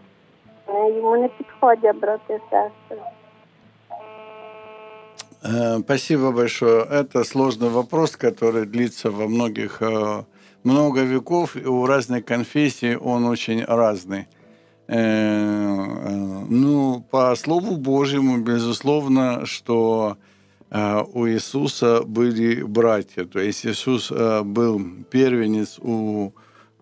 йому 0.69 1.17
не 1.17 1.29
підходять 1.29 1.97
брати 1.97 2.41
сестри. 2.51 2.99
Спасибо 5.83 6.33
большое. 6.33 6.85
Это 6.85 7.23
сложный 7.25 7.69
вопрос, 7.69 8.17
который 8.17 8.65
длится 8.65 9.11
во 9.11 9.29
многих 9.29 9.83
много 10.65 11.03
веков, 11.03 11.57
и 11.57 11.67
у 11.67 11.87
разных 11.87 12.25
конфессий 12.25 12.97
он 12.97 13.27
очень 13.27 13.63
разный. 13.65 14.27
Э, 14.87 14.97
э, 14.97 16.45
ну, 16.49 17.07
по 17.11 17.35
Слову 17.37 17.77
Божьему, 17.77 18.39
безусловно, 18.39 19.47
что 19.47 20.19
э, 20.71 21.03
у 21.13 21.27
Иисуса 21.27 22.03
были 22.03 22.63
братья. 22.63 23.25
То 23.25 23.39
есть 23.41 23.65
Иисус 23.65 24.11
был 24.11 24.83
первенец 25.11 25.79
у 25.81 26.33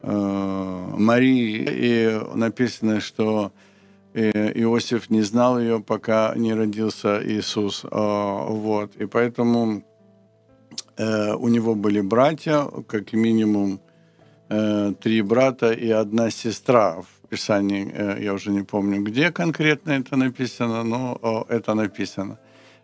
Марии, 0.04 1.64
и 1.70 2.20
написано, 2.34 3.00
что 3.00 3.52
Иосиф 4.14 5.10
не 5.10 5.22
знал 5.22 5.58
ее, 5.58 5.80
пока 5.80 6.34
не 6.36 6.54
родился 6.54 7.20
Иисус. 7.24 7.84
Вот. 7.90 8.94
И 8.96 9.06
поэтому 9.06 9.82
у 10.98 11.48
него 11.48 11.74
были 11.74 12.00
братья, 12.00 12.66
как 12.86 13.12
минимум 13.14 13.80
три 14.48 15.22
брата 15.22 15.72
и 15.72 15.90
одна 15.90 16.30
сестра. 16.30 17.02
Писании, 17.32 17.90
э, 17.94 18.18
я 18.20 18.34
уже 18.34 18.50
не 18.50 18.62
помню, 18.62 19.00
где 19.00 19.30
конкретно 19.30 19.92
это 19.92 20.16
написано, 20.16 20.84
но 20.84 21.46
это 21.48 21.74
написано. 21.74 22.38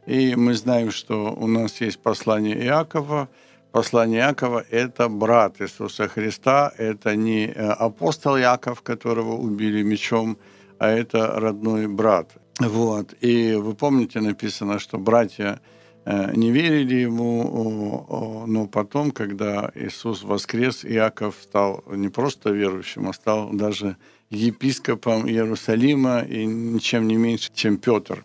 И 0.06 0.36
мы 0.36 0.54
знаем, 0.54 0.90
что 0.90 1.34
у 1.38 1.46
нас 1.46 1.82
есть 1.82 1.98
послание 1.98 2.56
Иакова. 2.64 3.28
Послание 3.72 4.20
Иакова– 4.20 4.64
это 4.70 5.10
брат 5.10 5.60
Иисуса 5.60 6.08
Христа, 6.08 6.72
это 6.78 7.14
не 7.14 7.44
э, 7.44 7.52
апостол 7.52 8.38
Иаков, 8.38 8.80
которого 8.80 9.34
убили 9.36 9.82
мечом, 9.82 10.38
а 10.78 10.88
это 10.88 11.40
родной 11.40 11.86
брат. 11.86 12.32
Вот. 12.60 13.14
И 13.20 13.54
вы 13.54 13.74
помните, 13.74 14.20
написано, 14.20 14.78
что 14.78 14.98
братья 14.98 15.60
э, 16.04 16.32
не 16.34 16.50
верили 16.50 16.96
ему, 16.96 18.44
но 18.46 18.66
потом, 18.66 19.10
когда 19.10 19.70
Иисус 19.74 20.22
воскрес, 20.22 20.84
Иаков 20.84 21.36
стал 21.42 21.84
не 21.86 22.08
просто 22.08 22.50
верующим, 22.50 23.08
а 23.08 23.12
стал 23.12 23.50
даже 23.52 23.96
епископом 24.30 25.26
Иерусалима 25.28 26.20
и 26.20 26.44
ничем 26.44 27.06
не 27.06 27.16
меньше, 27.16 27.50
чем 27.54 27.76
Петр. 27.76 28.24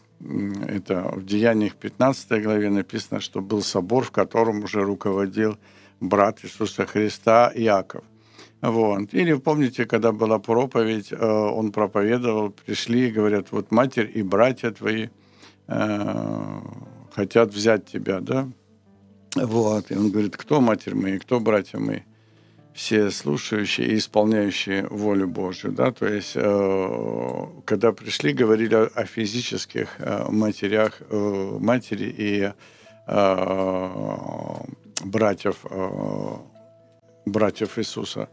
Это 0.68 1.12
в 1.16 1.26
Деяниях 1.26 1.76
15 1.76 2.44
главе 2.44 2.70
написано, 2.70 3.20
что 3.20 3.42
был 3.42 3.62
собор, 3.62 4.06
в 4.06 4.12
котором 4.12 4.64
уже 4.64 4.82
руководил 4.82 5.58
брат 6.00 6.40
Иисуса 6.44 6.86
Христа 6.86 7.52
Иаков. 7.54 8.04
Вот. 8.64 9.14
Или 9.14 9.34
помните, 9.34 9.86
когда 9.86 10.14
была 10.14 10.40
проповедь, 10.40 11.12
э, 11.12 11.18
он 11.18 11.74
проповедовал, 11.74 12.50
пришли 12.50 13.10
и 13.10 13.12
говорят, 13.12 13.48
вот 13.52 13.72
матерь 13.72 14.10
и 14.14 14.24
братья 14.24 14.72
твои 14.72 15.10
э, 15.68 16.60
хотят 17.14 17.54
взять 17.54 17.86
тебя, 17.92 18.22
да? 18.22 18.48
Вот. 19.36 19.92
И 19.92 19.98
он 19.98 20.12
говорит, 20.12 20.38
кто 20.38 20.62
матерь 20.62 20.96
моя, 20.96 21.20
кто 21.20 21.42
братья 21.42 21.78
мои? 21.78 22.00
Все 22.74 23.12
слушающие 23.12 23.88
и 23.88 23.98
исполняющие 23.98 24.88
волю 24.88 25.28
Божью. 25.28 25.74
Да? 25.74 25.92
То 25.92 26.08
есть, 26.08 26.32
э, 26.36 27.46
когда 27.66 27.92
пришли, 27.92 28.32
говорили 28.32 28.76
о 28.76 29.06
физических 29.06 29.90
э, 29.98 30.26
матерях, 30.30 31.02
э, 31.10 31.58
матери 31.60 32.16
и 32.18 32.54
э, 33.08 34.58
братьев, 35.04 35.66
э, 35.70 36.36
братьев 37.26 37.78
Иисуса. 37.78 38.30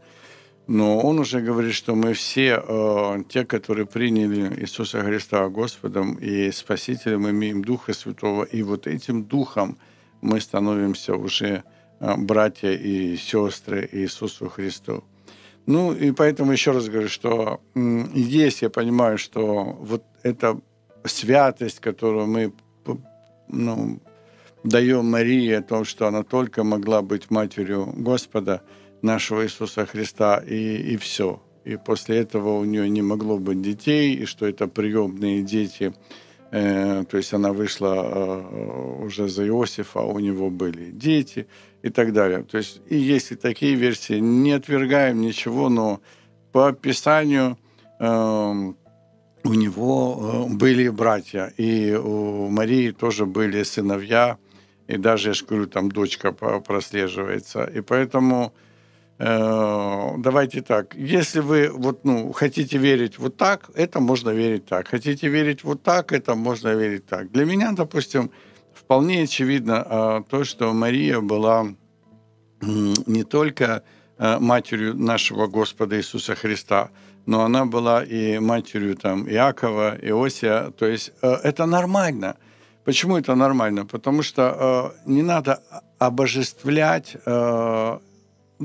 Но 0.71 0.99
он 0.99 1.19
уже 1.19 1.41
говорит, 1.41 1.73
что 1.73 1.95
мы 1.95 2.13
все, 2.13 2.63
э, 2.65 3.23
те, 3.27 3.43
которые 3.43 3.85
приняли 3.85 4.61
Иисуса 4.61 5.01
Христа 5.01 5.49
Господом 5.49 6.13
и 6.13 6.49
Спасителем, 6.51 7.29
имеем 7.29 7.61
Духа 7.61 7.91
Святого, 7.91 8.45
и 8.45 8.63
вот 8.63 8.87
этим 8.87 9.25
Духом 9.25 9.77
мы 10.21 10.39
становимся 10.39 11.15
уже 11.15 11.63
э, 11.99 12.15
братья 12.15 12.71
и 12.71 13.17
сестры 13.17 13.89
Иисусу 13.91 14.47
Христу. 14.47 15.03
Ну, 15.65 15.91
и 15.91 16.11
поэтому 16.11 16.53
еще 16.53 16.71
раз 16.71 16.87
говорю, 16.87 17.09
что 17.09 17.59
есть, 18.15 18.61
я 18.61 18.69
понимаю, 18.69 19.17
что 19.17 19.75
вот 19.77 20.05
эта 20.23 20.57
святость, 21.03 21.81
которую 21.81 22.27
мы 22.27 22.53
ну, 23.49 23.99
даем 24.63 25.05
Марии, 25.05 25.51
о 25.51 25.61
том, 25.61 25.83
что 25.83 26.07
она 26.07 26.23
только 26.23 26.63
могла 26.63 27.01
быть 27.01 27.29
матерью 27.29 27.91
Господа– 27.93 28.61
нашего 29.01 29.43
Иисуса 29.43 29.85
Христа, 29.85 30.37
и, 30.37 30.93
и 30.93 30.97
все. 30.97 31.41
И 31.63 31.77
после 31.77 32.17
этого 32.17 32.57
у 32.57 32.65
нее 32.65 32.89
не 32.89 33.01
могло 33.01 33.37
быть 33.37 33.61
детей, 33.61 34.15
и 34.15 34.25
что 34.25 34.45
это 34.47 34.67
приемные 34.67 35.43
дети. 35.43 35.93
Э, 36.51 37.03
то 37.09 37.17
есть 37.17 37.33
она 37.33 37.53
вышла 37.53 37.95
э, 37.95 39.03
уже 39.03 39.27
за 39.27 39.47
Иосифа, 39.47 39.99
а 39.99 40.03
у 40.03 40.19
него 40.19 40.49
были 40.49 40.91
дети 40.91 41.47
и 41.83 41.89
так 41.89 42.13
далее. 42.13 42.43
То 42.43 42.57
есть 42.57 42.81
и 42.89 42.97
есть 42.97 43.39
такие 43.39 43.75
версии. 43.75 44.19
Не 44.19 44.53
отвергаем 44.53 45.21
ничего, 45.21 45.69
но 45.69 46.01
по 46.51 46.67
описанию 46.67 47.57
э, 47.99 48.73
у 49.43 49.53
него 49.53 50.47
э, 50.49 50.53
были 50.53 50.89
братья, 50.89 51.53
и 51.57 51.93
у 51.93 52.49
Марии 52.49 52.91
тоже 52.91 53.25
были 53.25 53.63
сыновья, 53.63 54.37
и 54.87 54.97
даже, 54.97 55.29
я 55.29 55.33
же 55.33 55.45
говорю, 55.45 55.67
там 55.67 55.89
дочка 55.89 56.31
прослеживается. 56.31 57.63
И 57.63 57.81
поэтому 57.81 58.53
давайте 59.23 60.61
так, 60.61 60.95
если 60.95 61.41
вы 61.41 61.69
вот, 61.69 62.03
ну, 62.05 62.31
хотите 62.31 62.79
верить 62.79 63.19
вот 63.19 63.37
так, 63.37 63.69
это 63.75 63.99
можно 63.99 64.31
верить 64.31 64.65
так. 64.65 64.87
Хотите 64.87 65.27
верить 65.27 65.63
вот 65.63 65.83
так, 65.83 66.11
это 66.11 66.33
можно 66.33 66.69
верить 66.69 67.05
так. 67.05 67.31
Для 67.31 67.45
меня, 67.45 67.71
допустим, 67.71 68.31
вполне 68.73 69.23
очевидно 69.23 69.85
э, 69.87 70.23
то, 70.27 70.43
что 70.43 70.73
Мария 70.73 71.19
была 71.19 71.67
не 72.61 73.23
только 73.23 73.83
э, 74.17 74.39
матерью 74.39 74.95
нашего 74.95 75.45
Господа 75.45 75.97
Иисуса 75.97 76.33
Христа, 76.33 76.89
но 77.27 77.43
она 77.43 77.65
была 77.65 78.03
и 78.03 78.39
матерью 78.39 78.95
там 78.95 79.29
Иакова, 79.29 79.97
Иосия. 80.01 80.71
То 80.71 80.87
есть 80.87 81.11
это 81.21 81.67
нормально. 81.67 82.37
Почему 82.85 83.17
это 83.17 83.35
нормально? 83.35 83.85
Потому 83.85 84.23
что 84.23 84.95
не 85.05 85.21
надо 85.21 85.61
обожествлять 85.99 87.15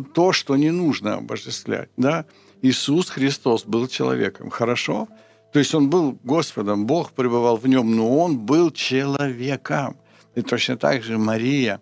то, 0.04 0.32
что 0.32 0.56
не 0.56 0.70
нужно 0.70 1.14
обожествлять. 1.14 1.88
Да? 1.96 2.24
Иисус 2.62 3.11
Христос 3.11 3.64
был 3.64 3.87
человеком. 3.88 4.50
Хорошо? 4.50 5.09
То 5.52 5.59
есть 5.59 5.74
он 5.74 5.88
был 5.88 6.18
Господом, 6.24 6.87
Бог 6.87 7.12
пребывал 7.12 7.56
в 7.56 7.66
нем, 7.66 7.96
но 7.96 8.18
он 8.18 8.38
был 8.38 8.70
человеком. 8.70 9.96
И 10.35 10.42
точно 10.42 10.76
так 10.76 11.02
же 11.02 11.16
Мария, 11.16 11.80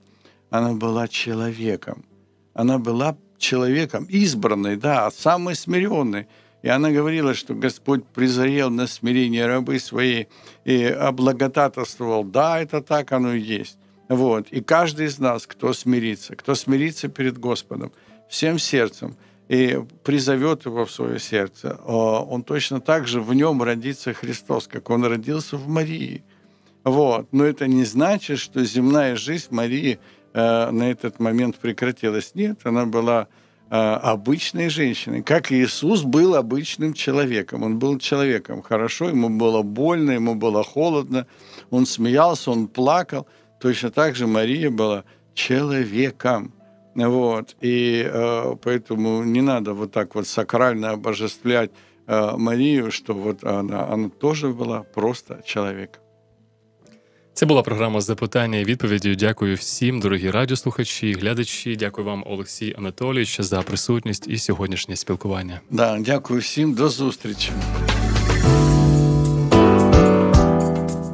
она 0.50 0.72
была 0.72 1.08
человеком. 1.08 2.04
Она 2.52 2.78
была 2.78 3.16
человеком, 3.38 4.06
избранной, 4.08 4.76
да, 4.76 5.10
самой 5.10 5.56
смиренной. 5.56 6.28
И 6.62 6.68
она 6.68 6.90
говорила, 6.90 7.34
что 7.34 7.54
Господь 7.54 8.06
призрел 8.06 8.70
на 8.70 8.86
смирение 8.86 9.46
рабы 9.46 9.78
своей 9.78 10.28
и 10.64 10.84
облагодатствовал. 10.84 12.24
Да, 12.24 12.60
это 12.60 12.80
так 12.80 13.12
оно 13.12 13.34
и 13.34 13.40
есть. 13.40 13.76
Вот. 14.08 14.48
И 14.50 14.60
каждый 14.60 15.06
из 15.06 15.18
нас, 15.18 15.46
кто 15.46 15.72
смирится, 15.72 16.36
кто 16.36 16.54
смирится 16.54 17.08
перед 17.08 17.38
Господом– 17.38 17.92
всем 18.28 18.58
сердцем 18.58 19.16
и 19.48 19.78
призовет 20.02 20.64
его 20.64 20.86
в 20.86 20.90
свое 20.90 21.18
сердце, 21.18 21.74
он 21.84 22.42
точно 22.42 22.80
так 22.80 23.06
же 23.06 23.20
в 23.20 23.34
нем 23.34 23.62
родится 23.62 24.14
Христос, 24.14 24.66
как 24.66 24.90
он 24.90 25.04
родился 25.04 25.56
в 25.56 25.68
Марии. 25.68 26.24
Вот. 26.84 27.28
Но 27.32 27.44
это 27.44 27.66
не 27.66 27.84
значит, 27.84 28.38
что 28.38 28.62
земная 28.64 29.16
жизнь 29.16 29.48
Марии 29.50 29.98
э, 30.34 30.70
на 30.70 30.90
этот 30.90 31.18
момент 31.18 31.56
прекратилась. 31.56 32.34
Нет, 32.34 32.60
она 32.64 32.84
была 32.84 33.28
э, 33.70 33.74
обычной 33.74 34.68
женщиной, 34.68 35.22
как 35.22 35.50
Иисус 35.50 36.02
был 36.02 36.34
обычным 36.34 36.92
человеком. 36.92 37.62
Он 37.62 37.78
был 37.78 37.98
человеком 37.98 38.60
хорошо, 38.62 39.08
ему 39.08 39.30
было 39.30 39.62
больно, 39.62 40.12
ему 40.12 40.34
было 40.34 40.62
холодно, 40.62 41.26
он 41.70 41.86
смеялся, 41.86 42.50
он 42.50 42.68
плакал. 42.68 43.26
Точно 43.60 43.90
так 43.90 44.14
же 44.14 44.26
Мария 44.26 44.70
была 44.70 45.04
человеком. 45.32 46.52
Вот. 46.95 47.55
И 47.63 48.03
э, 48.03 48.55
поэтому 48.61 49.23
не 49.23 49.41
надо 49.41 49.73
вот 49.73 49.91
так 49.91 50.15
вот 50.15 50.27
сакрально 50.27 50.91
обожествлять 50.91 51.71
э, 52.07 52.37
Марию, 52.37 52.91
что 52.91 53.13
вот 53.13 53.43
она, 53.43 53.87
она 53.93 54.09
тоже 54.09 54.47
была 54.47 54.83
просто 54.93 55.37
человек. 55.45 55.99
Це 57.33 57.45
була 57.45 57.61
програма 57.61 58.01
запитання 58.01 58.59
і 58.59 58.63
відповіді. 58.63 59.15
Дякую 59.15 59.55
всім, 59.55 59.99
дорогі 59.99 60.31
радіослухачі, 60.31 61.13
глядачі. 61.13 61.75
Дякую 61.75 62.07
вам, 62.07 62.23
Олексій 62.27 62.75
Анатолійович, 62.77 63.41
за 63.41 63.61
присутність 63.61 64.27
і 64.27 64.37
сьогоднішнє 64.37 64.95
спілкування. 64.95 65.61
Да, 65.69 65.99
дякую 65.99 66.39
всім, 66.39 66.73
до 66.73 66.89
зустрічі. 66.89 67.51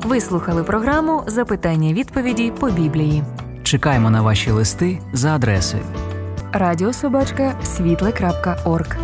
Ви 0.03 0.21
слухали 0.21 0.63
програму 0.63 1.23
Запитання 1.27 1.93
відповіді 1.93 2.51
по 2.59 2.69
Біблії. 2.69 3.23
Чекаємо 3.69 4.09
на 4.09 4.21
ваші 4.21 4.51
листи 4.51 4.99
за 5.13 5.35
адресою 5.35 5.83
радіособачка 6.55 7.55
світле.орг. 7.63 8.97